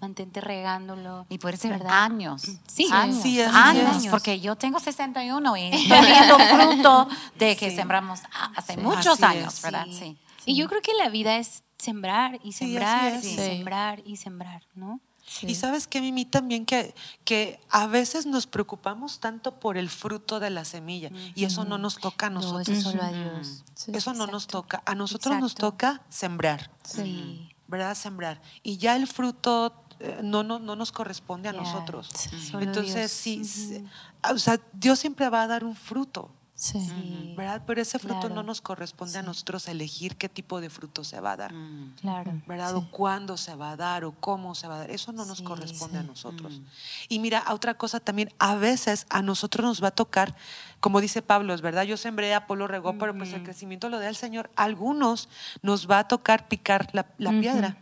[0.00, 1.26] Mantente regándolo.
[1.28, 2.42] Y puede ser años.
[2.66, 3.24] Sí, años.
[3.54, 8.20] años, Porque yo tengo 61 y estoy viendo fruto de que sembramos
[8.56, 9.86] hace muchos años, ¿verdad?
[9.90, 10.16] Sí.
[10.44, 15.00] Y yo creo que la vida es sembrar y sembrar y sembrar y sembrar, ¿no?
[15.42, 20.40] Y sabes que Mimi también que, que a veces nos preocupamos tanto por el fruto
[20.40, 22.68] de la semilla y eso no nos toca a nosotros.
[22.68, 23.64] eso solo a Dios.
[23.88, 24.82] eso no nos toca.
[24.84, 26.70] A nosotros nos toca sembrar.
[26.84, 27.48] Sí.
[27.68, 27.94] ¿Verdad?
[27.94, 28.42] Sembrar.
[28.62, 32.10] Y ya el fruto eh, no, no, no nos corresponde a nosotros.
[32.54, 33.42] Entonces, sí,
[34.28, 36.30] o sea, Dios siempre va a dar un fruto.
[36.62, 37.34] Sí.
[37.36, 37.62] ¿Verdad?
[37.66, 41.32] Pero ese fruto no nos corresponde a nosotros elegir qué tipo de fruto se va
[41.32, 41.52] a dar.
[41.52, 41.96] Mm.
[42.00, 42.40] Claro.
[42.46, 42.76] ¿Verdad?
[42.76, 44.90] O cuándo se va a dar o cómo se va a dar.
[44.92, 46.60] Eso no nos corresponde a nosotros.
[47.08, 50.36] Y mira, otra cosa también, a veces a nosotros nos va a tocar,
[50.78, 54.08] como dice Pablo, es verdad, yo sembré, Apolo regó, pero pues el crecimiento lo da
[54.08, 54.48] el Señor.
[54.54, 55.28] algunos
[55.62, 57.02] nos va a tocar picar la,
[57.40, 57.76] piedra.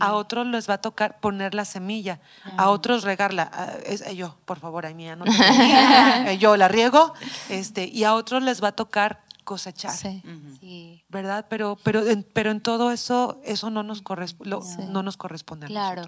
[0.00, 2.20] A otros les va a tocar poner la semilla,
[2.56, 3.50] a otros regarla.
[3.52, 5.24] Ah, es, eh, yo, por favor, ay mía, no
[6.26, 7.14] eh, yo la riego,
[7.48, 9.92] este, y a otros les va a tocar cosechar.
[9.92, 11.02] Sí.
[11.08, 11.46] ¿Verdad?
[11.48, 14.56] Pero, pero, en, pero en todo eso, eso no nos, corresponde,
[14.88, 16.02] no nos corresponde a claro.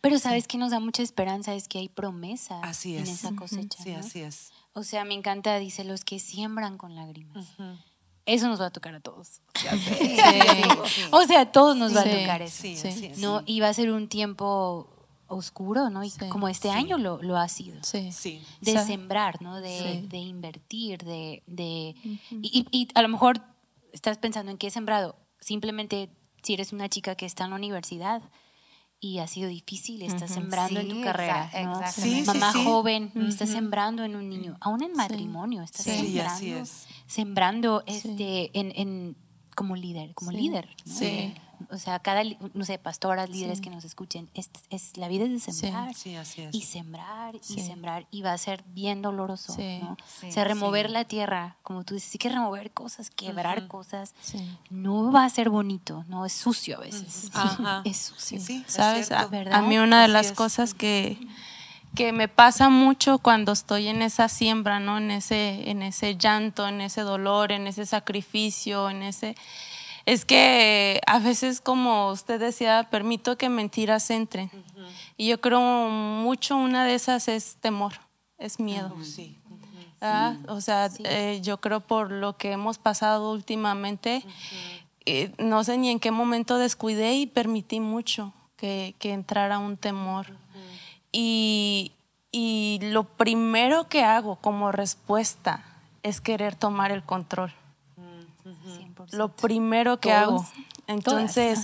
[0.00, 3.82] Pero sabes que nos da mucha esperanza, es que hay promesa así en esa cosecha.
[3.82, 4.52] Sí, así es.
[4.72, 7.46] O sea, me encanta, dice, los que siembran con lágrimas
[8.26, 9.40] eso nos va a tocar a todos.
[11.10, 12.66] O sea, a todos nos va a tocar eso.
[13.18, 13.42] ¿no?
[13.46, 14.88] Y va a ser un tiempo
[15.26, 16.02] oscuro, ¿no?
[16.02, 17.82] Y como este año lo, lo, ha sido.
[17.82, 18.42] Sí.
[18.60, 19.60] De sembrar, ¿no?
[19.60, 21.42] De, de invertir, de...
[21.46, 21.94] de
[22.30, 23.40] y, y, a lo mejor
[23.92, 25.16] estás pensando en qué he sembrado.
[25.40, 26.10] Simplemente
[26.42, 28.22] si eres una chica que está en la universidad,
[29.02, 31.50] y ha sido difícil, estás sembrando en tu carrera.
[31.64, 31.80] ¿no?
[32.26, 36.70] Mamá joven, estás sembrando en un niño, aún en matrimonio, estás sembrando,
[37.10, 39.16] sembrando este, en, en,
[39.54, 40.68] como líder, como líder.
[40.84, 41.34] Sí
[41.70, 42.22] o sea, cada,
[42.54, 45.94] no sé, pastoras, líderes que nos escuchen, es, es, la vida es de sembrar.
[45.94, 46.54] Sí, así es.
[46.54, 49.96] Y sembrar, y sembrar, y va a ser bien doloroso, ¿no?
[50.26, 54.14] o sea, remover la tierra, como tú dices, sí que remover cosas, quebrar cosas,
[54.70, 56.24] no va a ser bonito, ¿no?
[56.24, 57.30] Es sucio a veces.
[57.34, 57.82] Ajá.
[57.90, 58.40] Es sucio.
[58.40, 59.10] Sí, ¿Sabes?
[59.10, 61.18] A, a, mí una de las cosas que
[61.94, 64.98] que me pasa mucho cuando estoy en esa siembra, ¿no?
[64.98, 69.34] En ese, en ese llanto, en ese dolor, en ese sacrificio, en ese
[70.06, 74.50] es que a veces, como usted decía, permito que mentiras entren.
[75.16, 77.92] Y yo creo mucho una de esas es temor,
[78.38, 78.96] es miedo.
[79.04, 79.36] sí.
[80.48, 84.24] O sea, eh, yo creo por lo que hemos pasado últimamente,
[85.04, 89.76] eh, no sé ni en qué momento descuidé y permití mucho que, que entrara un
[89.76, 90.39] temor.
[91.12, 91.92] Y,
[92.32, 95.64] y lo primero que hago como respuesta
[96.02, 97.52] es querer tomar el control.
[99.12, 100.44] Lo primero que hago.
[100.86, 101.60] Entonces,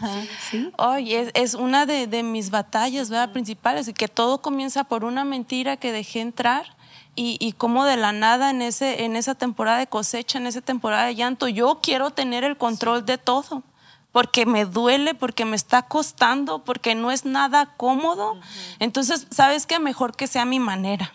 [1.34, 3.32] es, una de, mis batallas ¿verdad?
[3.32, 6.76] principales, y que todo comienza por una mentira que dejé entrar
[7.16, 10.60] y, y cómo de la nada en, ese, en esa temporada de cosecha, en esa
[10.60, 13.62] temporada de llanto, yo quiero tener el control de todo,
[14.16, 18.40] porque me duele, porque me está costando, porque no es nada cómodo.
[18.78, 19.78] Entonces, ¿sabes qué?
[19.78, 21.12] Mejor que sea mi manera.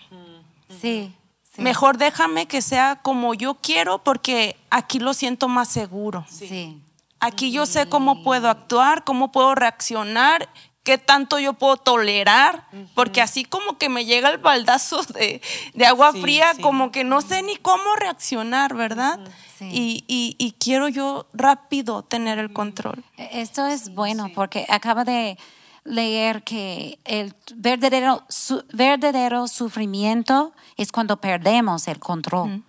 [0.70, 1.12] Sí.
[1.42, 1.62] sí.
[1.64, 6.28] Mejor déjame que sea como yo quiero, porque aquí lo siento más seguro.
[6.30, 6.80] Sí.
[7.20, 10.48] Aquí yo sé cómo puedo actuar, cómo puedo reaccionar,
[10.92, 15.42] qué tanto yo puedo tolerar, porque así como que me llega el baldazo de,
[15.74, 16.62] de agua Sí, fría, sí.
[16.62, 19.20] como que no sé ni cómo reaccionar, ¿verdad?
[19.58, 19.70] Sí.
[19.72, 23.04] Y, y- y quiero yo rápido tener el control.
[23.18, 25.38] Esto es bueno porque acaba de
[25.86, 32.64] leer que el verdadero, su- verdadero sufrimiento es cuando perdemos el control.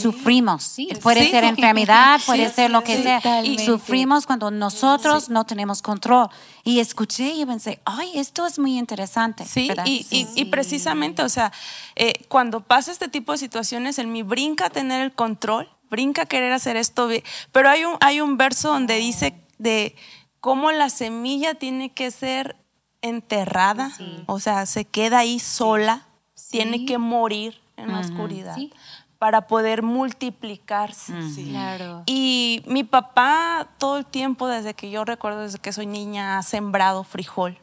[0.00, 0.62] Sufrimos.
[0.62, 0.88] Sí.
[1.02, 1.30] puede Sí.
[1.30, 3.16] ser enfermedad, puede Sí, ser lo que sí, sea.
[3.20, 3.64] totalmente.
[3.64, 6.28] Sufrimos cuando nosotros no tenemos control.
[6.64, 9.44] Y escuché y pensé, ay, esto es muy interesante.
[9.46, 11.52] Sí, y, y- y precisamente, o sea,
[11.96, 16.52] eh, cuando pasa este tipo de situaciones, en mí brinca tener el control, brinca querer
[16.52, 17.08] hacer esto,
[17.52, 19.96] pero hay un, hay un verso donde dice de
[20.40, 22.56] cómo la semilla tiene que ser
[23.02, 23.90] enterrada,
[24.26, 26.06] o sea, se queda ahí sola,
[26.50, 28.70] tiene que morir en la oscuridad Sí.
[29.20, 31.12] Para poder multiplicarse.
[31.34, 31.50] Sí.
[31.50, 32.04] Claro.
[32.06, 36.42] Y mi papá todo el tiempo, desde que yo recuerdo, desde que soy niña, ha
[36.42, 37.58] sembrado frijol.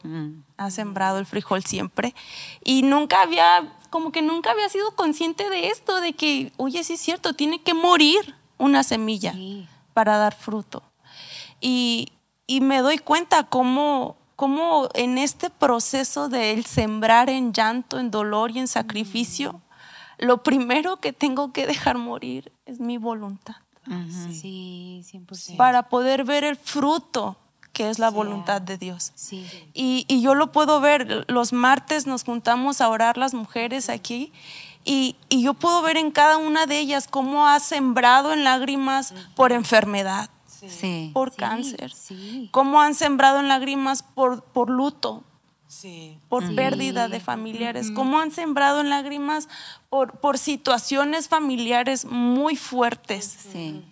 [0.56, 2.14] Ha sembrado el frijol siempre.
[2.64, 6.92] Y nunca había, como que nunca había sido consciente de esto, de que, oye, sí
[6.92, 9.66] es cierto, tiene que morir una semilla Sí.
[9.94, 10.84] para dar fruto.
[11.60, 12.12] Y,
[12.46, 18.12] y me doy cuenta cómo, cómo en este proceso de el sembrar en llanto, en
[18.12, 19.60] dolor y en sacrificio,
[20.18, 23.56] lo primero que tengo que dejar morir es mi voluntad
[24.30, 25.56] Sí, 100%.
[25.56, 27.36] para poder ver el fruto
[27.72, 29.12] que es la voluntad de Dios.
[29.14, 29.46] Sí.
[29.72, 34.32] Y, y yo lo puedo ver, los martes nos juntamos a orar las mujeres aquí
[34.84, 39.14] y, y yo puedo ver en cada una de ellas cómo ha sembrado en lágrimas
[39.36, 41.10] por enfermedad, Sí.
[41.14, 42.48] por Sí, cáncer, sí.
[42.50, 45.22] cómo han sembrado en lágrimas por, por luto,
[45.68, 46.18] Sí.
[46.28, 46.54] por Sí.
[46.54, 49.48] pérdida de familiares, cómo han sembrado en lágrimas
[49.90, 53.24] por, por situaciones familiares muy fuertes.
[53.52, 53.84] Sí.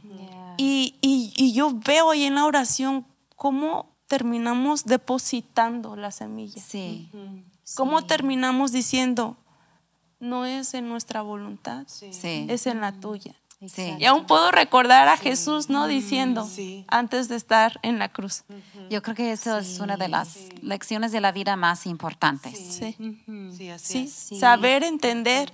[0.59, 6.63] Y, y- y yo veo ahí en la oración cómo terminamos depositando la semilla.
[6.63, 7.11] Sí.
[7.75, 9.37] Cómo terminamos diciendo,
[10.19, 11.87] no es en nuestra voluntad,
[12.49, 13.35] es en la tuya.
[13.67, 13.97] Sí.
[13.99, 15.87] Y aún puedo recordar a Jesús, ¿no?
[15.87, 16.85] Diciendo, Sí.
[16.89, 18.45] antes de estar en la cruz.
[18.91, 22.59] Yo creo que eso es una de las lecciones de la vida más importantes.
[22.59, 22.97] Sí.
[23.57, 24.13] Sí, así Sí, es.
[24.13, 24.39] Sí.
[24.39, 25.51] saber entender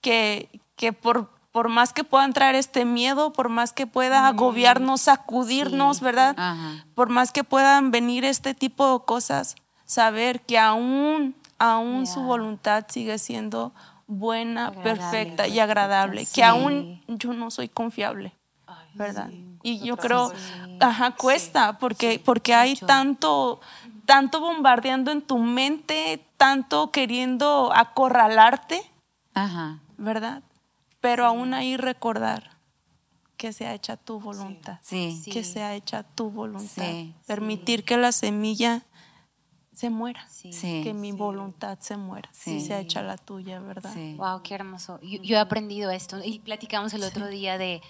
[0.00, 5.02] que, que por, por más que pueda entrar este miedo, por más que pueda agobiarnos,
[5.02, 6.34] sacudirnos, ¿verdad?
[6.36, 6.84] Ajá.
[6.96, 9.54] Por más que puedan venir este tipo de cosas,
[9.86, 13.72] saber que aún, aún su voluntad sigue siendo
[14.06, 16.34] buena, Agradable, perfecta y agradable, Sí.
[16.36, 18.32] que aún yo no soy confiable,
[18.94, 19.30] ¿verdad?
[19.62, 20.32] Y yo creo,
[20.80, 22.86] ajá, cuesta, porque, porque hay Mucho.
[22.86, 23.60] tanto,
[24.04, 28.82] tanto bombardeando en tu mente, tanto queriendo acorralarte,
[29.32, 29.78] Ajá.
[29.96, 30.42] ¿verdad?
[31.00, 32.50] Pero aún ahí recordar
[33.36, 34.78] que sea hecha tu voluntad.
[34.82, 35.18] Sí.
[35.22, 35.30] Sí.
[35.30, 36.84] Que sea hecha tu voluntad.
[36.84, 37.14] Sí.
[37.26, 38.82] Permitir que la semilla
[39.74, 40.26] se muera.
[40.28, 40.52] Sí.
[40.52, 40.80] Sí.
[40.84, 42.28] Que mi voluntad se muera.
[42.32, 42.60] Sí.
[42.60, 42.66] Sí.
[42.66, 43.92] sea hecha la tuya, ¿verdad?
[43.92, 44.14] Sí.
[44.16, 45.00] Wow, qué hermoso.
[45.02, 47.80] Yo, yo he aprendido esto y platicamos el otro día de.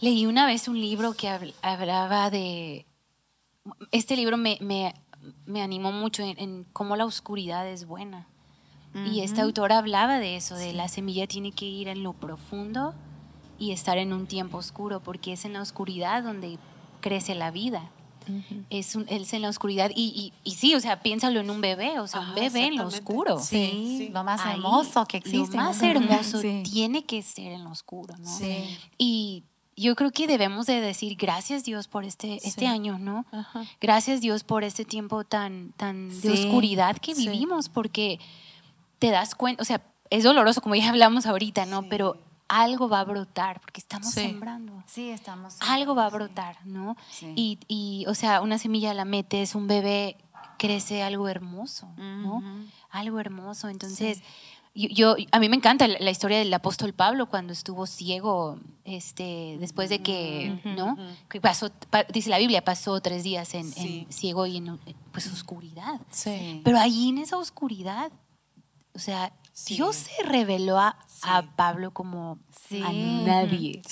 [0.00, 2.86] Leí una vez un libro que habl- hablaba de.
[3.92, 4.94] Este libro me, me,
[5.46, 8.26] me animó mucho en, en cómo la oscuridad es buena.
[9.10, 12.92] Y esta autora hablaba de eso, de la semilla tiene que ir en lo profundo
[13.58, 16.58] y estar en un tiempo oscuro, porque es en la oscuridad donde
[17.00, 17.90] crece la vida.
[18.70, 19.90] Es, un- es en la oscuridad.
[19.94, 22.66] Y, y, y sí, o sea, piénsalo en un bebé, o sea, un Ajá, bebé
[22.66, 23.38] en lo oscuro.
[23.38, 24.08] Sí, Sí.
[24.12, 25.56] lo más Ahí, hermoso que existe.
[25.56, 26.62] Lo más hermoso Sí.
[26.64, 28.28] tiene que ser en lo oscuro, ¿no?
[28.38, 28.78] Sí.
[28.98, 29.44] Y
[29.76, 33.24] yo creo que debemos de decir gracias Dios por este, este año, ¿no?
[33.32, 33.64] Ajá.
[33.80, 37.28] Gracias Dios por este tiempo tan, tan de oscuridad que Sí.
[37.28, 38.18] vivimos, porque
[38.98, 41.88] te das cuenta, o sea, es doloroso como ya hablamos ahorita, ¿no?
[41.88, 42.18] Pero
[42.60, 44.20] algo va a brotar, porque estamos Sí.
[44.20, 45.56] sembrando Sí, estamos.
[45.60, 46.96] algo va a brotar, ¿no?
[47.10, 47.32] Sí.
[47.36, 50.16] Y, y, o sea, una semilla la metes, un bebé
[50.58, 52.42] crece algo hermoso, ¿no?
[52.90, 53.68] Algo hermoso.
[53.68, 54.22] Entonces,
[54.74, 58.58] yo, yo- a mí me encanta la, la historia del apóstol Pablo cuando estuvo ciego,
[58.84, 60.96] este, después de que, ¿no?
[61.28, 64.78] Que pasó, pa- dice la Biblia, pasó tres días en, en ciego y en
[65.10, 66.00] pues oscuridad.
[66.10, 66.60] Sí.
[66.64, 68.12] Pero allí en esa oscuridad,
[68.94, 69.74] o sea, Sí.
[69.74, 71.48] Dios se reveló a, a Sí.
[71.56, 72.38] Pablo como
[72.68, 72.82] Sí.
[72.82, 73.82] a nadie.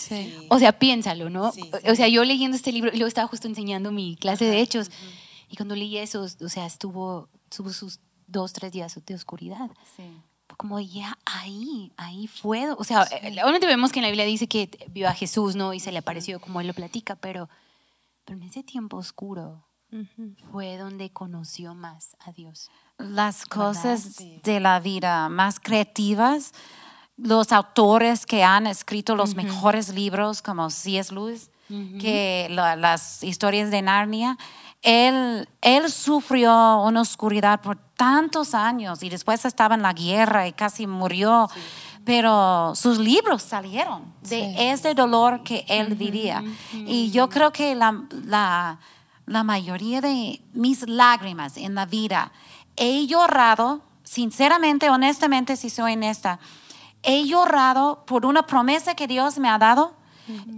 [0.49, 1.53] O sea, piénsalo, ¿no?
[1.89, 4.91] O sea, yo leyendo este libro, y luego estaba justo enseñando mi clase de hechos,
[5.49, 9.71] y cuando leí eso, o sea, estuvo, tuvo sus dos, tres días de oscuridad.
[10.57, 12.71] Como ya ahí, ahí fue.
[12.73, 15.73] O sea, eh, obviamente vemos que en la Biblia dice que vio a Jesús, ¿no?
[15.75, 17.49] Y se le apareció como él lo platica, pero,
[18.25, 19.65] pero en ese tiempo oscuro
[20.53, 22.71] fue donde conoció más a Dios.
[23.01, 26.53] Las cosas de la vida más creativas,
[27.17, 31.15] los autores que han escrito los mejores libros, como C.S.
[31.15, 31.51] Lewis,
[32.01, 34.37] que las historias de Narnia,
[34.83, 40.53] él, él sufrió una oscuridad por tantos años y después estaba en la guerra y
[40.53, 41.49] casi murió.
[42.05, 46.43] Pero sus libros salieron de ese dolor que él vivía.
[46.73, 48.79] Y yo creo que la, la,
[49.27, 52.33] la mayoría de mis lágrimas en la vida,
[52.77, 56.39] he llorado, sinceramente, honestamente, si soy honesta,
[57.03, 59.95] he llorado por una promesa que Dios me ha dado,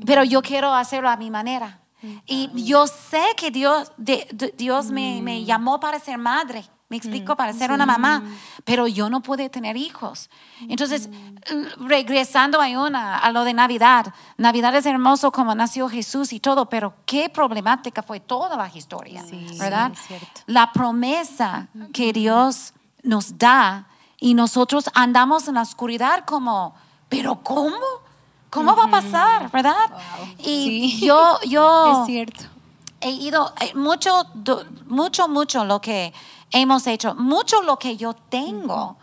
[0.05, 1.81] pero yo quiero hacerlo a mi manera.
[2.27, 3.93] Y yo sé que Dios,
[4.57, 6.65] Dios me, me, llamó para ser madre.
[6.93, 8.23] Me explico, para ser una mamá,
[8.67, 10.29] pero yo no pude tener hijos.
[10.69, 11.09] Entonces,
[11.79, 16.69] regresando a, una, a lo de Navidad, Navidad es hermoso como nació Jesús y todo,
[16.69, 19.25] pero qué problemática fue toda la historia,
[19.59, 19.93] ¿verdad?
[20.45, 23.87] la promesa que Dios nos da
[24.19, 26.75] y nosotros andamos en la oscuridad como,
[27.09, 27.79] pero ¿cómo?
[28.51, 29.91] ¿Cómo va a pasar, verdad?
[30.41, 32.52] Y yo, yo es cierto.
[33.03, 34.27] He ido eh, mucho,
[34.87, 36.13] mucho, mucho lo que
[36.51, 38.97] hemos hecho, mucho lo que yo tengo,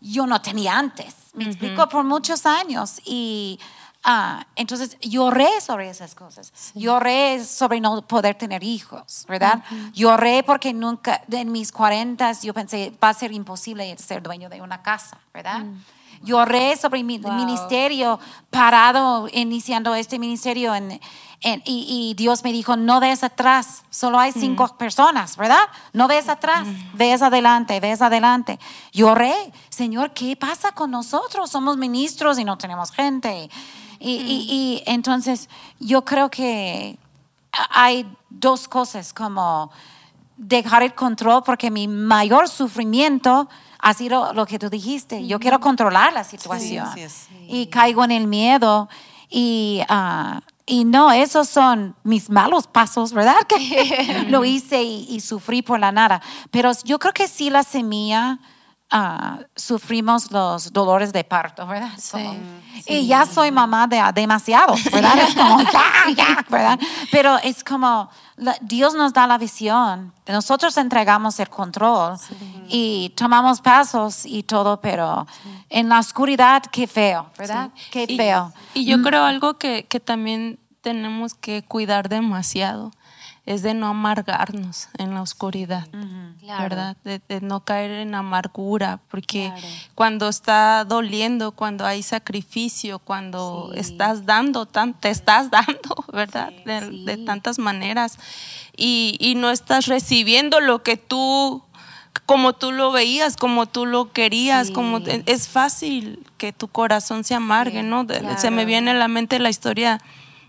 [0.00, 1.14] yo no tenía antes.
[1.34, 3.58] Me explico por muchos años y
[4.04, 6.52] Ah, entonces lloré sobre esas cosas.
[6.74, 9.62] Lloré sobre no poder tener hijos, ¿verdad?
[9.92, 14.60] Lloré porque nunca, en mis cuarentas, yo pensé, va a ser imposible ser dueño de
[14.60, 15.60] una casa, ¿verdad?
[15.60, 15.84] Mm.
[16.22, 18.18] Lloré sobre mi ministerio,
[18.50, 21.00] parado, iniciando este ministerio en,
[21.44, 24.76] y, Dios me dijo, no ves atrás, solo hay cinco mm.
[24.76, 25.62] personas, ¿verdad?
[25.92, 26.96] No ves atrás, mm.
[26.96, 28.60] ves adelante, ves adelante.
[28.92, 29.34] Lloré,
[29.68, 31.50] Señor, ¿qué pasa con nosotros?
[31.50, 33.50] Somos ministros y no tenemos gente.
[33.98, 35.48] Y, entonces
[35.78, 36.96] yo creo que
[37.70, 39.70] hay dos cosas como
[40.36, 43.48] dejar el control porque mi mayor sufrimiento
[43.82, 45.26] ha sido lo que tú dijiste.
[45.26, 46.86] Yo quiero controlar la situación
[47.48, 48.88] y caigo en el miedo
[49.28, 53.34] y, uh, y no, esos son mis malos pasos, ¿verdad?
[53.48, 56.22] Que lo hice y, y, sufrí por la nada.
[56.52, 58.38] Pero yo creo que sí la semilla
[58.94, 61.92] Ah, sufrimos los dolores de parto, ¿verdad?
[62.86, 65.16] Y ya soy mamá de demasiados, ¿verdad?
[65.16, 66.78] Es como, ya, ya, ¿verdad?
[67.10, 68.10] Pero es como,
[68.60, 72.18] Dios nos da la visión, nosotros entregamos el control
[72.68, 75.26] y tomamos pasos y todo, pero
[75.70, 77.70] en la oscuridad, qué feo, ¿verdad?
[77.90, 78.52] Qué feo.
[78.74, 79.02] Y, yo mm.
[79.04, 82.90] creo algo que, que también tenemos que cuidar demasiado
[83.44, 85.88] es de no amargarnos en la oscuridad,
[86.60, 86.96] ¿verdad?
[87.02, 89.52] De, no caer en amargura, porque
[89.94, 96.52] cuando está doliendo, cuando hay sacrificio, cuando estás dando, te estás dando, ¿verdad?
[96.64, 98.18] de, tantas maneras,
[98.76, 101.62] y, y, no estás recibiendo lo que tú
[102.26, 107.34] como tú lo veías, como tú lo querías, como es fácil que tu corazón se
[107.34, 108.06] amargue, ¿no?
[108.36, 110.00] Se me viene a la mente la historia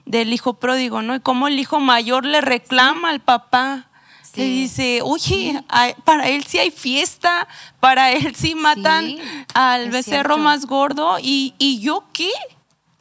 [0.06, 1.16] del hijo pródigo, ¿no?
[1.16, 3.88] Y cómo el hijo mayor le reclama al papá.
[4.36, 5.64] Le dice, oye,
[6.06, 7.47] para él sí hay fiesta,
[7.80, 9.18] para él sí matan
[9.54, 12.32] al becerro más gordo, ¿y, ¿y yo qué?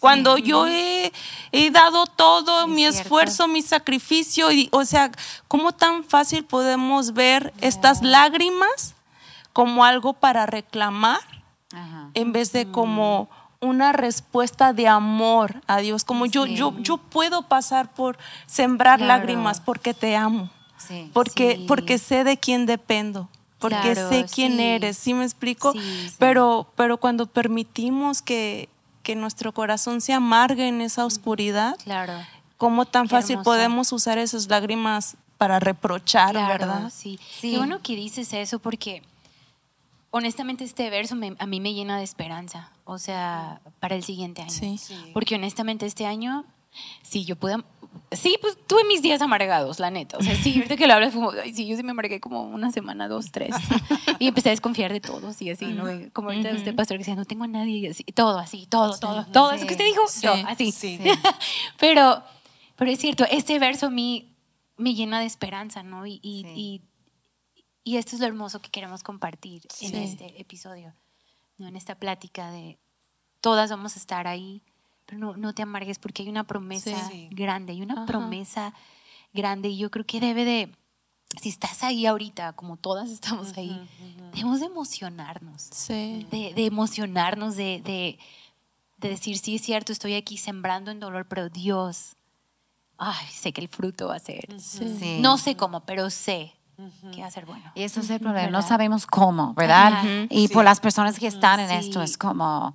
[0.03, 1.13] Cuando yo he,
[1.71, 5.13] dado todo mi esfuerzo, mi sacrificio, y, o sea,
[5.47, 8.97] ¿cómo tan fácil podemos ver estas lágrimas
[9.53, 11.21] como algo para reclamar
[12.15, 13.31] en vez de como
[13.63, 19.61] una respuesta de amor a Dios, como yo, yo, yo puedo pasar por sembrar lágrimas
[19.61, 20.51] porque te amo,
[21.13, 23.29] porque, porque sé de quién dependo,
[23.61, 25.73] porque sé quién eres, ¿sí me explico?
[26.19, 28.69] Pero, pero cuando permitimos que,
[29.05, 32.15] que nuestro corazón se amargue en esa oscuridad, claro.
[32.59, 36.93] ¿cómo tan fácil podemos usar esas lágrimas para reprochar, verdad?
[36.93, 37.19] Sí.
[37.41, 39.03] Qué bueno que dices eso porque
[40.13, 44.51] honestamente este verso a mí me llena de esperanza, o sea, para el siguiente año.
[44.51, 44.79] Sí.
[45.13, 46.45] Porque honestamente este año,
[47.03, 47.57] sí, yo pude...
[48.13, 50.17] Sí, pues tuve mis días amargados, la neta.
[50.17, 52.71] O sea, sí, ahorita que lo hablas, como, sí, yo sí me amargué como una
[52.71, 53.55] semana, dos, tres.
[54.19, 55.85] y empecé a desconfiar de todos y así, ¿no?
[56.13, 58.99] Como ahorita usted, pastor, que decía, no tengo a nadie y así, todo así, todo,
[58.99, 59.53] todo, todo.
[59.53, 60.73] Eso que usted dijo, yo, así.
[61.79, 62.23] pero,
[62.77, 64.35] pero es cierto, este verso a mí
[64.77, 66.07] me llena de esperanza, ¿no?
[66.07, 66.81] y, y y
[67.85, 70.95] esto es lo hermoso que queremos compartir en este episodio,
[71.59, 71.67] ¿no?
[71.67, 72.79] en esta plática de
[73.41, 74.63] todas vamos a estar ahí,
[75.07, 78.73] pero no, no te amargues porque hay una promesa grande, hay una promesa
[79.33, 80.73] grande y yo creo que debe de,
[81.41, 83.89] si estás ahí ahorita, como todas estamos ahí,
[84.33, 85.63] debemos de emocionarnos.
[85.73, 86.27] Sí.
[86.31, 88.19] De, de emocionarnos, de, de,
[88.99, 92.17] de decir, sí es cierto, estoy aquí sembrando en dolor, pero Dios,
[92.97, 94.49] ay, sé que el fruto va a ser.
[94.61, 95.19] Sí.
[95.21, 96.55] No sé cómo, pero sé
[97.15, 97.65] que ser bueno.
[97.75, 98.69] Y eso es el problema, no ¿Verdad?
[98.69, 99.93] sabemos cómo, ¿verdad?
[99.95, 100.09] Ajá.
[100.31, 101.75] Y por las personas que están en Sí.
[101.89, 102.75] esto es como,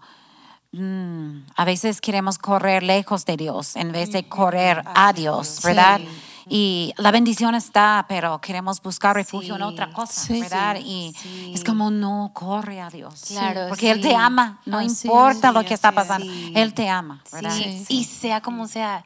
[0.71, 6.01] mm, a veces queremos correr lejos de Dios en vez de correr a Dios, ¿verdad?
[6.49, 9.67] Y la bendición está, pero queremos buscar refugio en Sí.
[9.67, 10.39] otra cosa, Sí.
[10.39, 10.77] ¿verdad?
[10.77, 10.83] Sí.
[10.85, 11.51] Y Sí.
[11.53, 13.25] es como, no, corre a Dios.
[13.27, 14.09] Claro, Porque Él sí.
[14.09, 16.53] te ama, no Así importa lo que está pasando, Sí.
[16.55, 17.51] Él te ama, ¿verdad?
[17.51, 17.85] Sí.
[17.89, 19.03] Y sea como sea,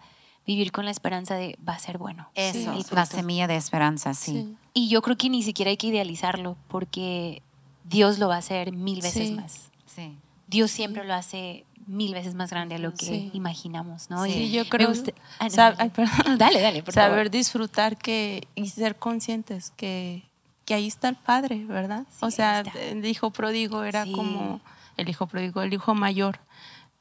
[0.55, 2.29] vivir con la esperanza de va a ser bueno.
[2.35, 4.31] Eso, El la semilla de esperanza, sí.
[4.31, 4.55] Sí.
[4.73, 7.41] Y yo creo que ni siquiera hay que idealizarlo, porque
[7.83, 9.33] Dios lo va a hacer mil veces Sí.
[9.33, 9.71] más.
[9.85, 10.17] Sí.
[10.47, 13.31] Dios siempre lo hace mil veces más grande a lo que Sí.
[13.33, 14.23] imaginamos, ¿no?
[14.25, 15.75] Sí, Y yo creo- gusta- Ah, no, sab- dale.
[15.79, 16.37] ay, perdón.
[16.37, 17.29] Dale, dale, por Saber favor.
[17.31, 20.23] disfrutar que, y ser conscientes que,
[20.65, 22.05] que ahí está el Padre, ¿verdad?
[22.11, 24.11] Sí, o sea, el hijo pródigo era Sí.
[24.13, 24.61] como
[24.95, 26.39] el hijo pródigo, el hijo mayor.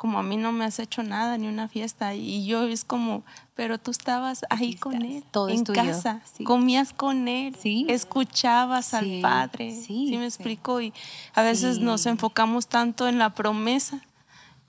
[0.00, 2.14] Como a mí no me has hecho nada, ni una fiesta.
[2.14, 3.22] Y yo es como,
[3.54, 6.42] pero tú estabas ahí con él, todo en casa, sí.
[6.42, 7.84] comías con él, Sí.
[7.86, 9.72] escuchabas Sí, al Padre.
[9.74, 10.80] sí, Sí, me explico.
[10.80, 10.94] Y
[11.34, 14.00] a veces nos enfocamos tanto en la promesa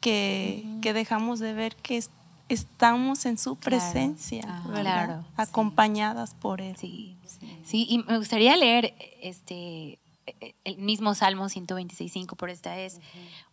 [0.02, 2.10] que, que dejamos de ver que es-
[2.50, 3.78] estamos en su Claro.
[3.82, 5.28] presencia, Ah, claro, sí.
[5.38, 6.76] acompañadas por él.
[6.78, 7.16] Sí,
[7.64, 9.98] sí, y me gustaría leer este
[10.64, 13.00] el mismo Salmo 126.5, por esta es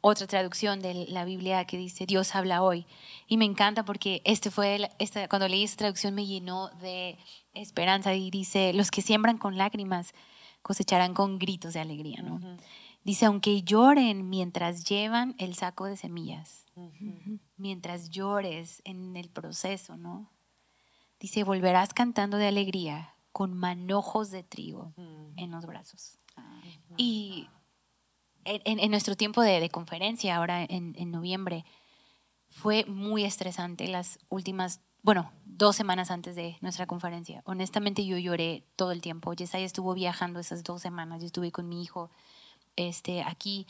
[0.01, 2.87] otra traducción de la Biblia que dice Dios habla hoy.
[3.27, 7.17] Y me encanta porque este fue el- esta, cuando leí esta traducción me llenó de
[7.55, 10.13] esperanza y dice, los que siembran con lágrimas
[10.63, 12.39] cosecharán con gritos de alegría, ¿no?
[13.05, 16.67] Dice, aunque lloren mientras llevan el saco de semillas,
[17.57, 20.31] mientras llores en el proceso, ¿no?
[21.21, 24.93] Dice, volverás cantando de alegría con manojos de trigo
[25.37, 26.18] en los brazos.
[26.97, 27.49] Y
[28.45, 31.65] en, en- nuestro tiempo de, de conferencia, ahora en, en noviembre,
[32.51, 37.43] fue muy estresante las últimas, bueno, dos semanas antes de nuestra conferencia.
[37.45, 39.33] Honestamente yo lloré todo el tiempo.
[39.35, 42.11] Yesaya estuvo viajando esas dos semanas, yo estuve con mi hijo
[42.77, 43.67] este, aquí.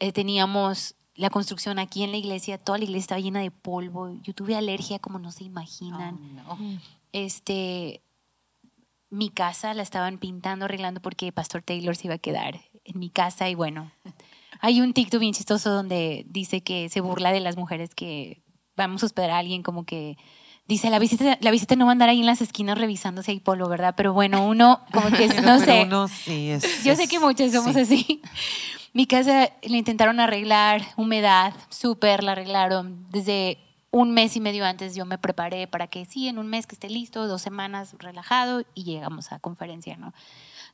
[0.00, 4.12] Eh, teníamos la construcción aquí en la iglesia, toda la iglesia estaba llena de polvo.
[4.22, 6.80] Yo tuve alergia como no se imaginan Oh, no.
[7.12, 8.02] este,
[9.10, 13.10] mi casa la estaban pintando, arreglando porque Pastor Taylor se iba a quedar en mi
[13.10, 13.92] casa y bueno,
[14.60, 18.42] hay un TikTok bien chistoso donde dice que se burla de las mujeres que
[18.76, 20.16] vamos a hospedar a alguien como que
[20.66, 23.30] dice la visita, la visita no va a andar ahí en las esquinas revisando si
[23.32, 23.94] hay polvo, ¿verdad?
[23.96, 25.82] Pero bueno, uno como que es- no sé.
[25.86, 27.80] uno sí es- Yo sé que muchos somos sí.
[27.80, 28.22] así.
[28.94, 33.06] Mi casa le intentaron arreglar, humedad, súper la arreglaron.
[33.10, 33.58] Desde
[33.94, 36.74] un mes y medio antes yo me preparé para que sí, en un mes que
[36.74, 40.12] esté listo, dos semanas relajado y llegamos a conferencia, ¿no?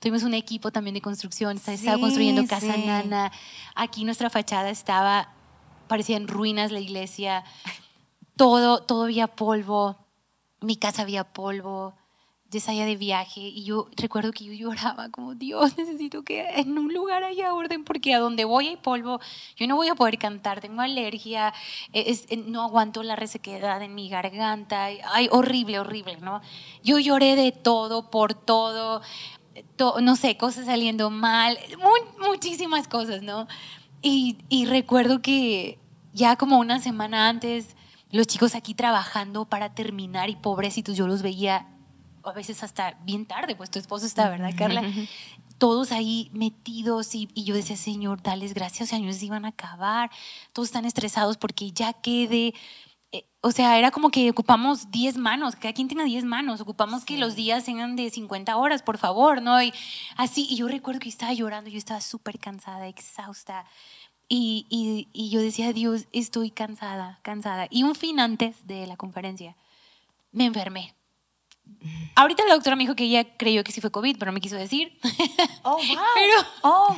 [0.01, 2.85] Tuvimos un equipo también de construcción, se estaba Sí, construyendo casa sí.
[2.87, 3.31] nana.
[3.75, 5.29] Aquí nuestra fachada estaba,
[5.87, 7.45] parecía en ruinas la iglesia.
[8.37, 9.97] Todo, todo había polvo.
[10.63, 11.93] Mi casa había polvo.
[12.51, 16.93] Yesaya de viaje y yo recuerdo que yo lloraba como Dios necesito que en un
[16.93, 19.21] lugar haya orden porque a donde voy hay polvo
[19.57, 21.55] yo no voy a poder cantar tengo alergia
[21.93, 26.41] eh, no aguanto la resequedad en mi garganta ay horrible horrible no
[26.83, 29.01] yo lloré de todo por todo
[29.77, 33.47] to- no sé cosas saliendo mal mu- muchísimas cosas no
[34.03, 35.79] y, y recuerdo que
[36.13, 37.77] ya como una semana antes
[38.11, 41.69] los chicos aquí trabajando para terminar y pobrecitos yo los veía
[42.25, 44.83] a veces hasta bien tarde, pues tu esposo está, ¿verdad, Carla?
[45.59, 49.49] Todos ahí metidos y, y yo decía, Señor, dales gracias, o sea, se iban a
[49.49, 50.11] acabar,
[50.53, 52.55] todos están estresados porque ya quede.
[53.13, 57.05] Eh, o sea, era como que ocupamos 10 manos, cada quien tenga 10 manos, ocupamos
[57.05, 59.61] que los días sean de 50 horas, por favor, ¿no?
[59.63, 59.73] Y
[60.17, 63.65] así, y yo recuerdo que yo estaba llorando, yo estaba súper cansada, exhausta.
[64.29, 67.67] Y, y, y yo decía, Dios, estoy cansada, cansada.
[67.69, 69.57] Y un fin antes de la conferencia,
[70.31, 70.95] me enfermé.
[72.15, 74.41] Ahorita la doctora me dijo que ella creyó que sí fue COVID, pero no me
[74.41, 74.99] quiso decir.
[75.63, 75.83] Oh, wow.
[76.15, 76.97] Pero, Oh.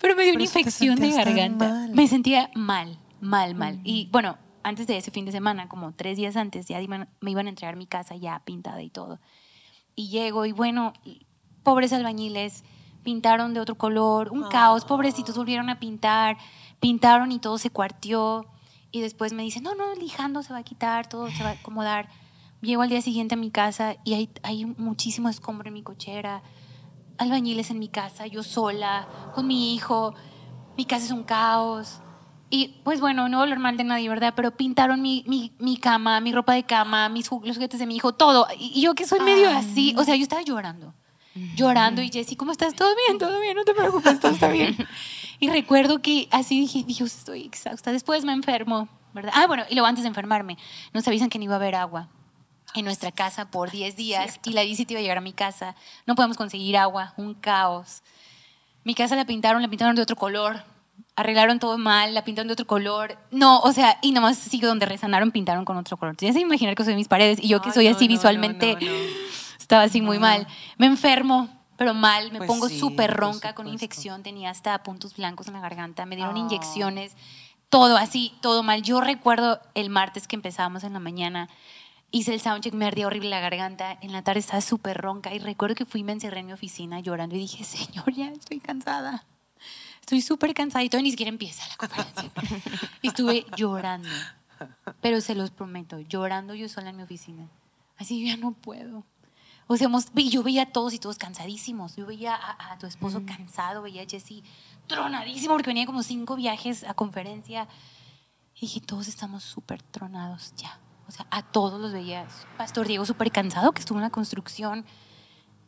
[0.00, 1.88] pero me dio una infección de garganta.
[1.92, 3.80] Me sentía mal, mal, mal.
[3.84, 6.78] Y bueno, antes de ese fin de semana, como tres días antes, ya
[7.20, 9.20] me iban a entregar mi casa ya pintada y todo.
[9.94, 10.92] Y llego y bueno,
[11.62, 12.64] pobres albañiles,
[13.02, 16.36] pintaron de otro color, un caos, pobrecitos volvieron a pintar,
[16.80, 18.46] pintaron y todo se cuarteó.
[18.90, 21.52] Y después me dicen, no, no, lijando se va a quitar, todo se va a
[21.54, 22.08] acomodar.
[22.60, 26.42] Llego al día siguiente a mi casa y hay, hay muchísimo escombro en mi cochera,
[27.16, 30.14] albañiles en mi casa, yo sola, con mi hijo,
[30.76, 32.00] mi casa es un caos.
[32.50, 34.32] Y pues bueno, no voy a hablar mal de nadie, ¿verdad?
[34.34, 37.94] Pero pintaron mi, mi, mi cama, mi ropa de cama, mis los juguetes de mi
[37.94, 38.48] hijo, todo.
[38.58, 40.94] Y y yo que soy medio así, o sea, yo estaba llorando.
[41.54, 42.74] llorando y Jessy, ¿cómo estás?
[42.74, 43.18] ¿Todo bien?
[43.18, 43.54] ¿Todo bien?
[43.54, 44.76] No te preocupes, todo está bien.
[45.40, 47.92] Y recuerdo que así dije, Dios, estoy exhausta.
[47.92, 49.32] Después me enfermo, ¿verdad?
[49.36, 50.58] Ah, bueno, y luego antes de enfermarme,
[50.92, 52.08] nos avisan que no iba a haber agua
[52.78, 55.74] en nuestra casa por 10 días y la visita iba a llegar a mi casa.
[56.06, 58.02] No podemos conseguir agua, un caos.
[58.84, 60.62] Mi casa la pintaron, la pintaron de otro color,
[61.16, 63.18] arreglaron todo mal, la pintaron de otro color.
[63.30, 66.16] No, o sea, y nomás sigo donde resanaron, pintaron con otro color.
[66.18, 68.14] Ya se imaginar que soy mis paredes y yo que Ay, soy no, así no,
[68.14, 68.90] visualmente, no,
[69.58, 70.46] estaba así muy mal.
[70.78, 74.82] Me enfermo, pero mal, me Pues pongo sí, súper por ronca con infección, tenía hasta
[74.82, 76.38] puntos blancos en la garganta, me dieron Oh.
[76.38, 77.16] inyecciones,
[77.68, 78.82] todo así, todo mal.
[78.82, 81.48] Yo recuerdo el martes que empezábamos en la mañana,
[82.10, 85.38] hice el soundcheck, me ardía horrible la garganta, en la tarde estaba súper ronca y
[85.38, 88.60] recuerdo que fui y me encerré en mi oficina llorando y dije, Señor, ya estoy
[88.60, 89.24] cansada.
[90.00, 92.30] Estoy súper cansada y todavía ni siquiera empieza la conferencia.
[93.02, 94.08] Y estuve llorando,
[95.02, 97.46] pero se los prometo, llorando yo sola en mi oficina.
[97.98, 99.04] Así yo ya no puedo.
[99.66, 101.96] O sea, hemos- yo veía a todos y todos cansadísimos.
[101.96, 104.42] Yo veía a, a tu esposo cansado, veía a Jesse
[104.86, 107.68] tronadísimo porque venía como cinco viajes a conferencia.
[108.54, 110.78] Y dije, todos estamos súper tronados ya.
[111.08, 112.28] O sea, a todos los veía.
[112.56, 114.84] Pastor Diego súper cansado que estuvo en la construcción.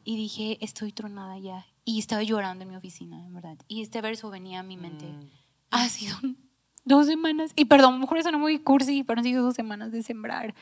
[0.05, 1.67] Y dije, estoy tronada ya.
[1.85, 3.57] Y estaba llorando en mi oficina, en verdad.
[3.67, 5.07] Y este verso venía a mi mente.
[5.71, 6.17] Ha sido
[6.85, 9.55] dos semanas, y perdón, a lo mejor eso no muy cursi, pero han sido dos
[9.55, 10.55] semanas de sembrar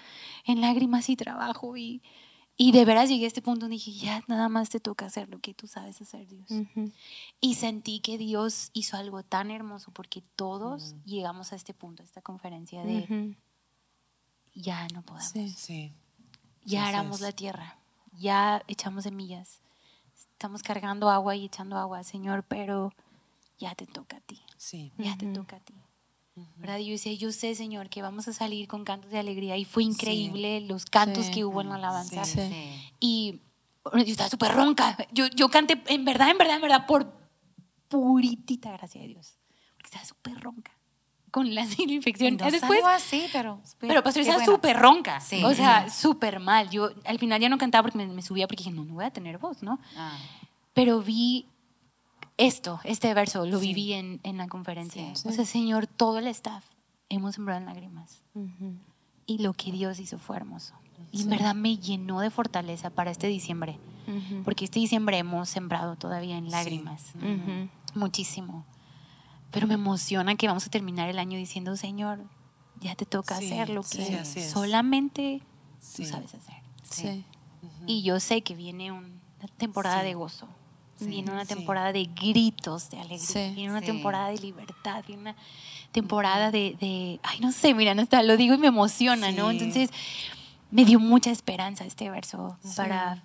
[0.45, 1.77] en lágrimas y trabajo.
[1.77, 2.03] Y,
[2.57, 5.29] y de veras llegué a este punto donde dije, ya nada más te toca hacer
[5.29, 6.49] lo que tú sabes hacer, Dios.
[7.41, 12.07] Y sentí que Dios hizo algo tan hermoso porque todos llegamos a este punto, a
[12.07, 13.37] esta conferencia de.
[14.61, 15.49] Ya no podemos Sí.
[15.57, 15.93] Sí.
[16.65, 17.79] ya aramos la tierra,
[18.19, 19.61] ya echamos semillas,
[20.15, 22.93] estamos cargando agua y echando agua, Señor, pero
[23.59, 24.93] ya te toca a ti, Sí.
[24.99, 25.75] ya te toca a ti.
[26.57, 26.79] ¿Verdad?
[26.79, 29.57] Y yo decía, yo sé, Señor, que vamos a salir con cantos de alegría.
[29.57, 31.33] Y fue increíble los cantos Sí.
[31.33, 32.25] que hubo en la alabanza.
[32.25, 32.39] Sí.
[32.49, 32.93] Sí.
[33.01, 33.41] Y
[33.93, 34.97] yo estaba súper ronca.
[35.11, 37.13] Yo, yo canté, en verdad, en verdad, en verdad, por
[37.89, 39.37] puritita gracia de Dios.
[39.75, 40.71] Porque estaba súper ronca.
[41.31, 42.37] Con la infección.
[42.37, 43.61] No Después, salió así, pero...
[43.79, 44.45] pero bueno.
[44.45, 45.21] súper ronca.
[45.21, 45.43] Sí.
[45.45, 46.71] O sea, súper mal.
[46.71, 49.05] Yo al final ya no cantaba porque me, me subía porque dije, no, no voy
[49.05, 49.79] a tener voz, ¿no?
[49.97, 50.17] Ah,
[50.75, 51.47] Pero vi
[52.37, 55.15] esto, este verso, lo viví en, en la conferencia.
[55.15, 55.29] Sí.
[55.29, 56.65] O sea, Señor, todo el staff
[57.09, 58.23] hemos sembrado en lágrimas.
[58.35, 58.75] Ujú.
[59.27, 60.75] Y lo que Dios hizo fue hermoso.
[61.13, 63.79] Y en verdad me llenó de fortaleza para este diciembre.
[64.07, 64.43] Ujú.
[64.45, 67.13] Porque este diciembre hemos sembrado todavía en lágrimas.
[67.17, 67.69] Ujú.
[67.95, 68.65] Muchísimo.
[69.51, 72.21] Pero me emociona que vamos a terminar el año diciendo, Señor,
[72.81, 74.51] ya te toca Sí, hacer lo sí, que es.
[74.51, 75.41] solamente
[75.81, 76.03] Sí.
[76.05, 76.55] tú sabes hacer.
[76.83, 77.25] Sí.
[77.87, 79.09] Y yo sé que viene una
[79.57, 80.07] temporada Sí.
[80.09, 80.49] de gozo.
[81.01, 81.55] Viene una sí.
[81.55, 83.21] temporada de gritos de alegría.
[83.27, 83.53] Sí.
[83.55, 83.87] Viene una Sí.
[83.87, 85.05] temporada de libertad.
[85.07, 85.37] Viene una
[85.93, 89.51] temporada de, de- ay, no sé, mira, hasta lo digo y me emociona, ¿no?
[89.51, 89.59] Sí.
[89.59, 89.91] Entonces,
[90.71, 93.23] me dio mucha esperanza este verso para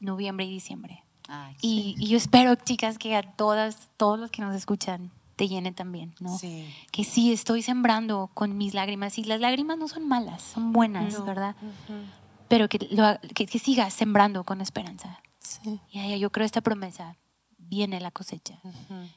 [0.00, 1.02] noviembre y diciembre.
[1.28, 5.48] ay, Y, y yo espero, chicas, que a todas, todos los que nos escuchan, te
[5.48, 6.36] llene también, ¿no?
[6.38, 6.66] Sí.
[6.90, 9.18] Que sí estoy sembrando con mis lágrimas.
[9.18, 11.24] Y las lágrimas no son malas, son buenas, No.
[11.24, 11.54] ¿verdad?
[12.48, 15.20] Pero que, lo que, que sigas sembrando con esperanza.
[15.38, 15.80] Sí.
[15.90, 17.16] Y ahí yo creo esta promesa,
[17.58, 18.58] viene la cosecha.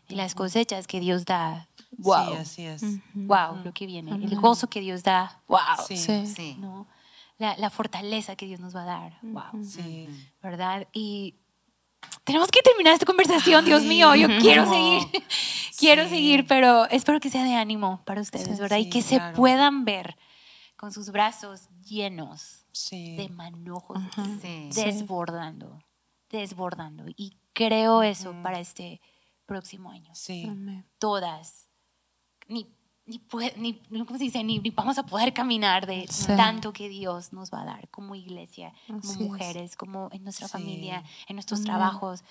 [0.08, 1.68] Y las cosechas que Dios da,
[1.98, 2.82] wow, Sí, así es.
[3.14, 4.12] wow, lo que viene.
[4.12, 5.60] El gozo que Dios da, wow.
[5.88, 5.96] Sí.
[5.98, 6.28] Sí.
[6.28, 6.56] sí.
[6.60, 6.86] ¿no?
[7.38, 9.64] La, la fortaleza que Dios nos va a dar, wow.
[9.64, 10.10] Sí.
[10.44, 10.88] ¿verdad?
[10.92, 11.36] Y
[12.24, 14.72] tenemos que terminar esta conversación, Dios mío, yo quiero no.
[14.74, 15.24] seguir,
[15.80, 18.78] quiero seguir, pero espero que sea de ánimo para ustedes, Sí, ¿verdad?
[18.78, 20.16] y que se puedan ver
[20.78, 24.00] con sus brazos llenos de manojos,
[24.74, 25.84] desbordando,
[26.30, 27.06] desbordando.
[27.18, 29.02] Y creo eso para este
[29.46, 30.14] próximo año.
[31.00, 31.68] Todas,
[32.48, 32.68] ni,
[33.10, 33.74] ni, pue- ni,
[34.06, 34.44] ¿cómo se dice?
[34.44, 36.28] Ni, ni vamos a poder caminar de Sí.
[36.28, 39.20] tanto que Dios nos va a dar como iglesia, como Así es.
[39.20, 40.52] mujeres, como en nuestra Sí.
[40.54, 42.24] familia, en nuestros trabajos.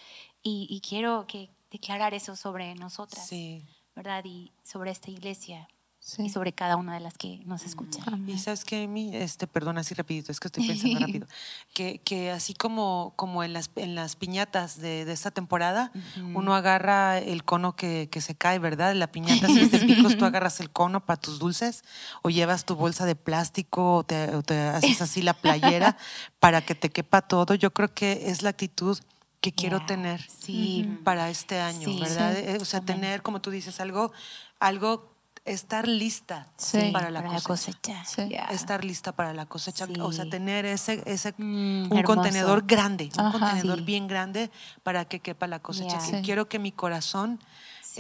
[0.43, 3.63] Y, y quiero que declarar eso sobre nosotras, Sí.
[3.97, 4.25] ¿verdad?
[4.25, 5.69] Y sobre esta iglesia
[6.01, 6.23] Sí.
[6.25, 8.27] y sobre cada una de las que nos escuchan.
[8.29, 11.27] Y sabes que Emi, este, perdón, así rapidito, es que estoy pensando rápido,
[11.75, 15.93] que, que así como, como en, las, en las piñatas de, de esta temporada,
[16.35, 18.95] uno agarra el cono que, que se cae, ¿verdad?
[18.95, 21.85] La piñata, si es de picos, tú agarras el cono para tus dulces,
[22.23, 25.99] o llevas tu bolsa de plástico, o te, o te haces así la playera
[26.41, 27.55] para que te quepa todo.
[27.55, 28.99] Yo creo que es la actitud
[29.41, 30.99] que quiero Yeah, tener sí.
[31.05, 32.01] para este año, Sí.
[32.01, 32.35] ¿verdad?
[32.35, 32.43] Sí.
[32.47, 34.11] Eh, O sea, tener, como tú dices, algo,
[34.59, 35.15] algo,
[35.49, 36.91] estar lista Sí.
[36.93, 38.05] para la Para cosecha cosecha.
[38.05, 38.29] Sí.
[38.29, 38.47] Yeah.
[38.51, 39.95] estar lista para la cosecha, Sí.
[40.01, 41.43] o sea, tener ese, ese Mm,
[41.91, 42.05] un hermoso.
[42.05, 43.85] contenedor grande, un contenedor Sí.
[43.85, 44.51] bien grande
[44.83, 45.99] para que quepa la cosecha.
[45.99, 46.11] Yeah.
[46.11, 46.23] Que Sí.
[46.25, 47.39] Quiero que mi corazón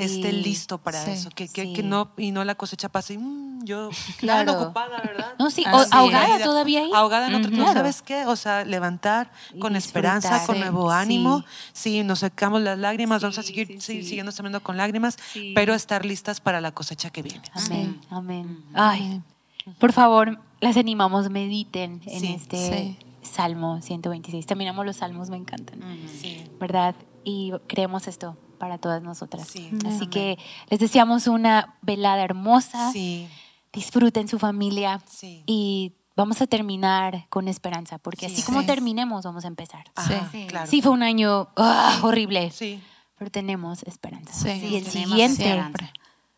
[0.04, 1.10] esté listo para Sí.
[1.12, 1.72] eso, que, que, Sí.
[1.72, 4.44] que no, y no la cosecha pase y "Mm, yo, Claro.
[4.52, 5.34] claro, ocupada, ¿verdad?
[5.38, 5.92] No, sí, es.
[5.92, 6.90] ahogada todavía ahí.
[6.94, 7.72] Ahogada en otro, no Claro.
[7.72, 11.44] sabes qué, o sea, levantar Y con esperanza, con Sí, nuevo ánimo.
[11.72, 14.08] Sí, nos sacamos las lágrimas, vamos a seguir sí, sí, sí.
[14.08, 15.52] siguiendo saliendo con lágrimas, Sí.
[15.54, 17.42] pero estar listas para la cosecha que viene.
[17.54, 18.64] Amén, amén.
[18.74, 19.22] Ay,
[19.78, 22.98] por favor, las animamos, mediten en Sí, este sí.
[23.22, 24.46] Salmo 126.
[24.46, 25.80] También amo los salmos, me encantan,
[26.20, 26.44] Sí.
[26.58, 26.94] ¿verdad?
[27.24, 29.46] Y creemos esto para todas nosotras.
[29.48, 29.70] Sí.
[29.86, 30.10] Así Amén.
[30.10, 30.38] que
[30.68, 32.92] les deseamos una velada hermosa.
[32.92, 33.28] Sí,
[33.72, 35.42] Disfruten su familia Sí.
[35.46, 38.34] y vamos a terminar con esperanza, porque Sí.
[38.34, 38.66] así como Sí.
[38.66, 39.84] terminemos, vamos a empezar.
[39.94, 40.46] Ajá, Sí.
[40.48, 40.68] claro.
[40.70, 42.82] Sí, fue un año ah, horrible, Sí,
[43.18, 44.32] pero tenemos esperanza.
[44.32, 44.66] Sí.
[44.66, 45.92] y el siguiente esperanza.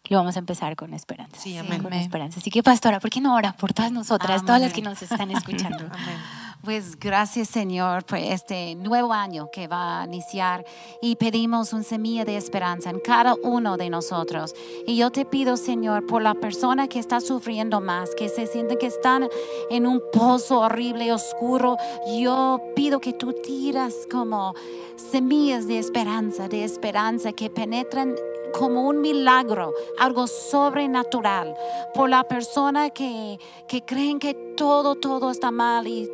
[0.08, 1.36] lo vamos a empezar con esperanza.
[1.40, 1.78] Sí, amén.
[1.84, 2.00] Con Amén.
[2.02, 2.40] esperanza.
[2.40, 4.46] Así que, pastora, ¿por qué no ora por todas nosotras, Amén.
[4.46, 5.78] todas las que nos están escuchando?
[5.92, 6.16] amén.
[6.62, 10.62] Pues gracias Señor por este nuevo año que va a iniciar
[11.00, 14.54] y pedimos un semilla de esperanza en cada uno de nosotros.
[14.86, 18.76] Y yo te pido Señor por la persona que está sufriendo más, que se siente
[18.76, 19.26] que están
[19.70, 21.78] en un pozo horrible, oscuro.
[22.18, 24.54] Yo pido que tú tiras como
[24.96, 28.14] semillas de esperanza, de esperanza que penetran
[28.52, 31.54] como un milagro, algo sobrenatural,
[31.94, 36.11] por la persona que, que creen que todo, todo está mal y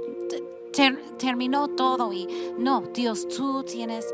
[0.76, 4.06] ter- terminó todo y no, Dios, tú tienes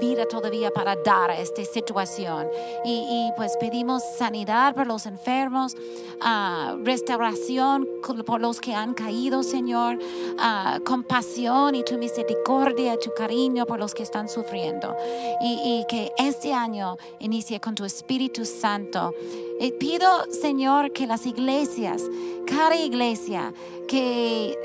[0.00, 2.46] vida todavía para dar a esta situación.
[2.84, 5.76] Y, y, pues pedimos sanidad por los enfermos,
[6.20, 7.88] ah, restauración
[8.26, 9.98] por los que han caído, Señor,
[10.38, 14.94] ah, compasión y tu misericordia, tu cariño por los que están sufriendo.
[15.42, 19.14] Y, y que este año inicie con tu Espíritu Santo.
[19.60, 22.02] Y pido, Señor, que las iglesias,
[22.46, 23.52] cada iglesia,
[23.88, 24.56] que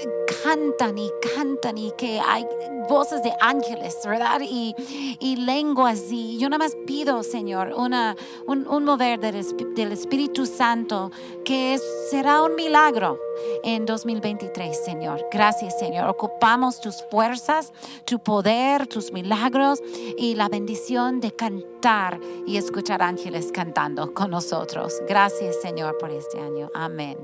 [0.43, 2.45] cantan y cantan y que hay
[2.89, 4.41] voces de ángeles, ¿verdad?
[4.41, 4.75] Y,
[5.19, 6.11] y lenguas.
[6.11, 8.15] Y yo nada más pido, Señor, una,
[8.45, 9.43] un, un mover del,
[9.75, 11.09] del Espíritu Santo
[11.45, 13.17] que será un milagro
[13.63, 15.25] en 2023, Señor.
[15.31, 16.09] Gracias, Señor.
[16.09, 17.71] Ocupamos tus fuerzas,
[18.05, 19.81] tu poder, tus milagros
[20.17, 25.01] y la bendición de cantar y escuchar ángeles cantando con nosotros.
[25.07, 26.69] Gracias, Señor, por este año.
[26.73, 27.17] Amén.